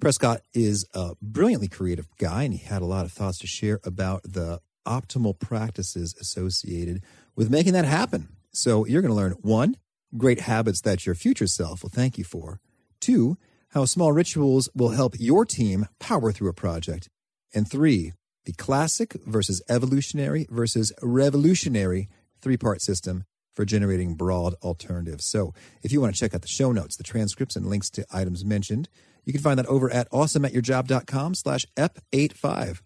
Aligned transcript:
Prescott 0.00 0.40
is 0.54 0.86
a 0.94 1.14
brilliantly 1.20 1.68
creative 1.68 2.08
guy, 2.18 2.44
and 2.44 2.54
he 2.54 2.64
had 2.64 2.80
a 2.80 2.86
lot 2.86 3.04
of 3.04 3.12
thoughts 3.12 3.38
to 3.40 3.46
share 3.46 3.80
about 3.84 4.22
the 4.22 4.60
optimal 4.88 5.38
practices 5.38 6.14
associated 6.18 7.02
with 7.36 7.50
making 7.50 7.74
that 7.74 7.84
happen. 7.84 8.28
So, 8.50 8.86
you're 8.86 9.02
going 9.02 9.10
to 9.10 9.16
learn 9.16 9.32
one, 9.42 9.76
great 10.16 10.40
habits 10.40 10.80
that 10.80 11.04
your 11.04 11.14
future 11.14 11.46
self 11.46 11.82
will 11.82 11.90
thank 11.90 12.16
you 12.16 12.24
for, 12.24 12.60
two, 12.98 13.36
how 13.68 13.84
small 13.84 14.10
rituals 14.10 14.70
will 14.74 14.90
help 14.90 15.14
your 15.18 15.44
team 15.44 15.86
power 15.98 16.32
through 16.32 16.48
a 16.48 16.54
project, 16.54 17.10
and 17.54 17.70
three, 17.70 18.14
the 18.46 18.52
classic 18.54 19.12
versus 19.26 19.62
evolutionary 19.68 20.46
versus 20.50 20.92
revolutionary 21.02 22.08
three 22.40 22.56
part 22.56 22.80
system 22.80 23.24
for 23.54 23.64
generating 23.64 24.14
broad 24.14 24.54
alternatives. 24.62 25.26
So, 25.26 25.54
if 25.82 25.92
you 25.92 26.00
want 26.00 26.14
to 26.14 26.20
check 26.20 26.34
out 26.34 26.42
the 26.42 26.48
show 26.48 26.72
notes, 26.72 26.96
the 26.96 27.04
transcripts, 27.04 27.56
and 27.56 27.66
links 27.66 27.90
to 27.90 28.06
items 28.12 28.44
mentioned, 28.44 28.88
you 29.24 29.32
can 29.32 29.42
find 29.42 29.58
that 29.58 29.66
over 29.66 29.90
at 29.90 30.10
awesomeatyourjob.com 30.10 31.34
slash 31.34 31.66
ep85. 31.76 32.80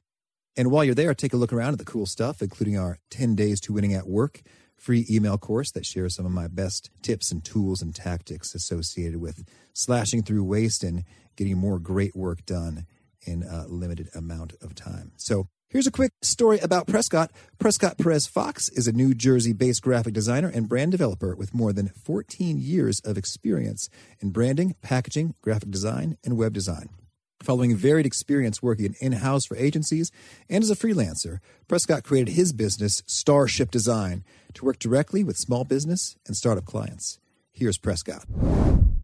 And 0.57 0.71
while 0.71 0.85
you're 0.85 0.95
there, 0.95 1.15
take 1.15 1.33
a 1.33 1.37
look 1.37 1.53
around 1.53 1.73
at 1.73 1.79
the 1.79 1.85
cool 1.85 2.07
stuff, 2.07 2.41
including 2.41 2.79
our 2.79 2.99
10 3.11 3.35
Days 3.35 3.61
to 3.63 3.73
Winning 3.73 3.95
at 3.95 4.07
Work 4.07 4.43
free 4.85 5.07
email 5.11 5.39
course 5.39 5.71
that 5.73 5.87
shares 5.87 6.15
some 6.15 6.27
of 6.27 6.33
my 6.33 6.47
best 6.47 6.91
tips 7.03 7.33
and 7.33 7.43
tools 7.43 7.81
and 7.81 7.95
tactics 7.95 8.55
associated 8.55 9.21
with 9.21 9.45
slashing 9.73 10.23
through 10.23 10.45
waste 10.45 10.85
and 10.85 11.05
getting 11.37 11.57
more 11.57 11.79
great 11.79 12.15
work 12.15 12.45
done 12.45 12.87
in 13.27 13.43
a 13.43 13.67
limited 13.67 14.09
amount 14.15 14.53
of 14.61 14.75
time. 14.75 15.13
So 15.17 15.49
Here's 15.75 15.89
a 15.89 15.91
quick 15.91 16.13
story 16.23 16.61
about 16.61 16.87
Prescott. 16.87 17.33
Prescott 17.59 17.99
Perez 17.99 18.29
Fox 18.29 18.69
is 18.69 18.87
a 18.87 18.93
New 18.93 19.13
Jersey 19.13 19.53
based 19.53 19.83
graphic 19.83 20.15
designer 20.15 20.47
and 20.47 20.69
brand 20.69 20.93
developer 20.93 21.35
with 21.35 21.53
more 21.53 21.73
than 21.73 21.89
14 21.89 22.59
years 22.59 23.01
of 23.01 23.19
experience 23.19 23.89
in 24.21 24.31
branding, 24.31 24.77
packaging, 24.83 25.35
graphic 25.43 25.73
design, 25.73 26.17
and 26.23 26.37
web 26.37 26.53
design. 26.53 26.91
Following 27.43 27.75
varied 27.75 28.07
experience 28.07 28.63
working 28.63 28.95
in 29.01 29.11
house 29.15 29.47
for 29.47 29.57
agencies 29.57 30.13
and 30.49 30.63
as 30.63 30.71
a 30.71 30.77
freelancer, 30.77 31.41
Prescott 31.67 32.05
created 32.05 32.35
his 32.35 32.53
business, 32.53 33.03
Starship 33.07 33.73
Design, 33.73 34.23
to 34.53 34.65
work 34.65 34.79
directly 34.79 35.25
with 35.25 35.37
small 35.37 35.65
business 35.65 36.15
and 36.29 36.37
startup 36.37 36.67
clients. 36.67 37.19
Here's 37.51 37.79
Prescott. 37.79 38.25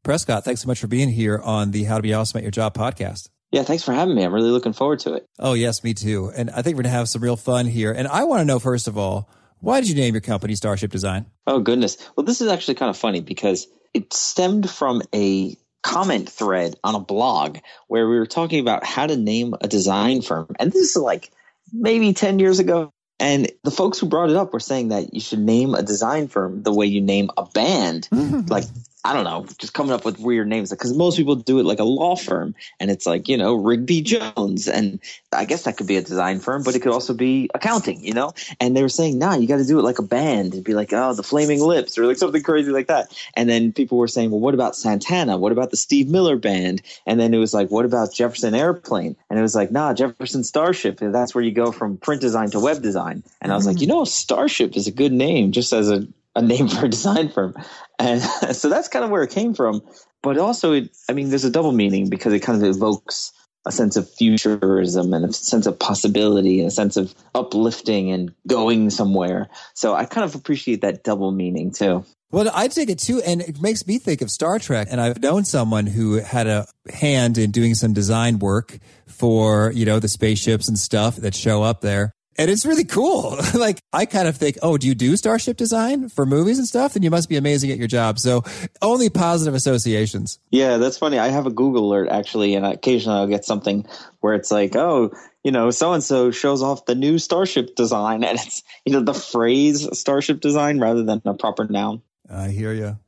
Prescott, 0.05 0.45
thanks 0.45 0.61
so 0.61 0.69
much 0.69 0.79
for 0.79 0.87
being 0.87 1.09
here 1.09 1.41
on 1.43 1.73
the 1.73 1.83
How 1.83 1.97
to 1.97 2.03
Be 2.03 2.15
Awesome 2.15 2.39
at 2.39 2.45
Your 2.45 2.53
Job 2.53 2.75
podcast. 2.75 3.29
Yeah, 3.51 3.65
thanks 3.65 3.83
for 3.83 3.93
having 3.93 4.15
me. 4.15 4.23
I'm 4.23 4.33
really 4.33 4.51
looking 4.51 4.73
forward 4.73 5.01
to 5.01 5.15
it. 5.15 5.27
Oh, 5.39 5.55
yes, 5.55 5.83
me 5.83 5.95
too. 5.95 6.31
And 6.34 6.51
I 6.51 6.62
think 6.62 6.77
we're 6.77 6.84
going 6.84 6.93
to 6.93 6.98
have 6.98 7.09
some 7.09 7.23
real 7.23 7.37
fun 7.37 7.67
here. 7.67 7.92
And 7.92 8.07
I 8.07 8.25
want 8.25 8.41
to 8.41 8.45
know, 8.45 8.59
first 8.59 8.87
of 8.87 8.97
all, 8.97 9.29
why 9.59 9.81
did 9.81 9.89
you 9.89 9.97
name 9.97 10.15
your 10.15 10.20
company 10.20 10.55
Starship 10.55 10.91
Design? 10.91 11.27
Oh, 11.47 11.61
goodness. 11.61 11.97
Well, 12.17 12.25
this 12.25 12.41
is 12.41 12.48
actually 12.48 12.77
kind 12.77 12.91
of 12.91 12.97
funny 12.97 13.20
because 13.20 13.67
it 13.92 14.12
stemmed 14.12 14.70
from 14.70 15.03
a 15.15 15.57
comment 15.83 16.29
thread 16.29 16.77
on 16.84 16.95
a 16.95 17.01
blog 17.01 17.59
where 17.89 18.09
we 18.09 18.19
were 18.19 18.27
talking 18.27 18.61
about 18.61 18.84
how 18.84 19.07
to 19.07 19.17
name 19.17 19.55
a 19.61 19.69
design 19.69 20.23
firm. 20.23 20.55
And 20.59 20.70
this 20.70 20.91
is 20.91 20.97
like 20.97 21.31
maybe 21.73 22.12
10 22.12 22.39
years 22.39 22.59
ago. 22.59 22.92
And 23.19 23.51
the 23.64 23.70
folks 23.70 23.98
who 23.98 24.07
brought 24.07 24.31
it 24.31 24.37
up 24.37 24.53
were 24.53 24.61
saying 24.61 24.89
that 24.89 25.12
you 25.12 25.20
should 25.20 25.41
name 25.41 25.75
a 25.75 25.83
design 25.83 26.29
firm 26.29 26.62
the 26.62 26.73
way 26.73 26.87
you 26.87 27.03
name 27.03 27.31
a 27.37 27.45
band, 27.45 28.08
like 28.48 28.64
I 29.02 29.14
don't 29.14 29.24
know, 29.24 29.46
just 29.58 29.72
coming 29.72 29.92
up 29.92 30.05
with 30.05 30.18
weird 30.18 30.46
names 30.46 30.68
because 30.68 30.94
most 30.94 31.16
people 31.16 31.34
do 31.34 31.58
it 31.58 31.64
like 31.64 31.78
a 31.78 31.84
law 31.84 32.16
firm 32.16 32.55
and 32.78 32.90
it's 32.90 33.06
like, 33.06 33.28
you 33.28 33.36
know, 33.38 33.55
Rigby 33.55 34.02
Jones. 34.02 34.68
And 34.68 35.00
I 35.33 35.46
guess 35.46 35.62
that 35.62 35.78
could 35.78 35.86
be 35.86 35.96
a 35.96 36.02
design 36.02 36.38
firm, 36.38 36.62
but 36.62 36.77
it 36.77 36.80
could 36.80 36.92
also 36.92 37.14
be 37.14 37.48
accounting, 37.55 38.05
you 38.05 38.12
know? 38.12 38.34
And 38.61 38.77
they 38.77 38.83
were 38.83 38.90
saying, 38.90 39.18
nah, 39.18 39.36
you 39.36 39.48
got 39.48 39.56
to 39.56 39.64
do 39.64 39.78
it 39.78 39.84
like 39.84 39.98
a 40.00 40.02
band. 40.02 40.52
It'd 40.52 40.64
be 40.64 40.74
like, 40.74 40.92
oh, 40.92 41.14
the 41.14 41.22
Flaming 41.22 41.62
Lips 41.62 41.96
or 41.96 42.05
like 42.06 42.18
something 42.18 42.42
crazy 42.42 42.72
like 42.72 42.88
that. 42.88 43.16
And 43.34 43.48
then 43.48 43.72
people 43.72 43.96
were 43.96 44.08
saying, 44.08 44.33
well, 44.33 44.40
what 44.40 44.52
about 44.52 44.77
Santana? 44.77 45.38
What 45.38 45.52
about 45.52 45.70
the 45.70 45.78
Steve 45.78 46.08
Miller 46.08 46.36
Band? 46.36 46.82
And 47.06 47.18
then 47.18 47.32
it 47.32 47.38
was 47.38 47.55
like, 47.55 47.70
what 47.70 47.86
about 47.86 48.12
Jefferson 48.12 48.55
Airplane? 48.55 49.17
And 49.30 49.38
it 49.38 49.42
was 49.42 49.55
like, 49.55 49.70
nah, 49.70 49.94
Jefferson 49.94 50.44
Starship. 50.44 51.00
And 51.00 51.14
that's 51.14 51.34
where 51.34 51.42
you 51.42 51.52
go 51.52 51.72
from 51.72 51.96
print 51.96 52.20
design 52.20 52.50
to 52.50 52.61
web 52.61 52.82
design. 52.82 53.22
And 53.40 53.50
I 53.50 53.56
was 53.56 53.67
like, 53.67 53.78
mm. 53.78 53.80
you 53.80 53.86
know, 53.86 54.05
Starship 54.05 54.77
is 54.77 54.88
a 54.88 54.92
good 54.92 55.12
name 55.12 55.52
just 55.52 55.72
as 55.72 55.90
a 55.90 56.06
a 56.35 56.42
name 56.42 56.68
for 56.68 56.86
a 56.86 56.89
design 56.89 57.29
firm. 57.29 57.55
And 57.98 58.23
so 58.52 58.68
that's 58.68 58.89
kind 58.89 59.05
of 59.05 59.11
where 59.11 59.23
it 59.23 59.30
came 59.30 59.55
from. 59.55 59.83
But 60.23 60.39
also, 60.39 60.73
it, 60.73 60.96
I 61.08 61.13
mean, 61.13 61.30
there's 61.30 61.45
a 61.45 61.51
double 61.51 61.73
meaning 61.73 62.11
because 62.11 62.33
it 62.33 62.41
kind 62.41 62.63
of 62.63 62.68
evokes 62.68 63.33
a 63.67 63.73
sense 63.73 63.96
of 63.96 64.11
futurism 64.11 65.13
and 65.13 65.24
a 65.24 65.33
sense 65.33 65.67
of 65.67 65.79
possibility 65.79 66.61
and 66.61 66.68
a 66.68 66.70
sense 66.70 66.96
of 66.96 67.14
uplifting 67.35 68.11
and 68.11 68.33
going 68.46 68.89
somewhere. 68.91 69.48
So 69.74 69.95
I 69.95 70.07
kind 70.07 70.24
of 70.24 70.35
appreciate 70.35 70.80
that 70.80 71.05
double 71.05 71.30
meaning 71.30 71.70
too. 71.70 72.05
Well, 72.33 72.48
I 72.55 72.68
take 72.68 72.89
it 72.89 73.01
too, 73.01 73.20
and 73.23 73.41
it 73.41 73.61
makes 73.61 73.86
me 73.86 73.98
think 73.98 74.23
of 74.23 74.30
Star 74.30 74.58
Trek. 74.61 74.86
And 74.91 75.01
I've 75.01 75.20
known 75.20 75.45
someone 75.45 75.86
who 75.86 76.14
had 76.20 76.47
a 76.47 76.67
hand 76.92 77.39
in 77.39 77.51
doing 77.51 77.74
some 77.74 77.92
design 77.92 78.39
work 78.39 78.79
for, 79.08 79.73
you 79.74 79.85
know, 79.85 79.98
the 79.98 80.08
spaceships 80.08 80.68
and 80.68 80.79
stuff 80.79 81.17
that 81.17 81.35
show 81.35 81.62
up 81.62 81.80
there. 81.80 82.12
And 82.40 82.51
it's 82.51 82.64
really 82.64 82.84
cool. 82.84 83.36
like 83.55 83.83
I 83.92 84.06
kind 84.06 84.27
of 84.27 84.34
think, 84.34 84.56
oh, 84.62 84.78
do 84.78 84.86
you 84.86 84.95
do 84.95 85.14
starship 85.18 85.58
design 85.58 86.08
for 86.08 86.24
movies 86.24 86.56
and 86.56 86.67
stuff? 86.67 86.95
Then 86.95 87.02
you 87.02 87.11
must 87.11 87.28
be 87.28 87.36
amazing 87.36 87.70
at 87.70 87.77
your 87.77 87.86
job. 87.86 88.18
So 88.18 88.45
only 88.80 89.11
positive 89.11 89.52
associations. 89.52 90.39
Yeah, 90.50 90.79
that's 90.79 90.96
funny. 90.96 91.18
I 91.18 91.29
have 91.29 91.45
a 91.45 91.50
Google 91.50 91.90
alert 91.90 92.08
actually, 92.08 92.55
and 92.55 92.64
occasionally 92.64 93.18
I'll 93.18 93.27
get 93.27 93.45
something 93.45 93.86
where 94.20 94.33
it's 94.33 94.50
like, 94.50 94.74
oh, 94.74 95.11
you 95.45 95.52
know, 95.52 95.70
so 95.70 95.92
and 95.92 96.02
so 96.02 96.30
shows 96.30 96.62
off 96.62 96.86
the 96.86 96.95
new 96.95 97.18
starship 97.18 97.74
design, 97.74 98.24
and 98.24 98.39
it's 98.39 98.62
you 98.86 98.95
know 98.95 99.02
the 99.02 99.12
phrase 99.12 99.86
starship 99.98 100.40
design 100.40 100.80
rather 100.80 101.02
than 101.02 101.20
a 101.27 101.34
proper 101.34 101.67
noun. 101.68 102.00
I 102.30 102.48
hear 102.48 102.73
you. 102.73 102.98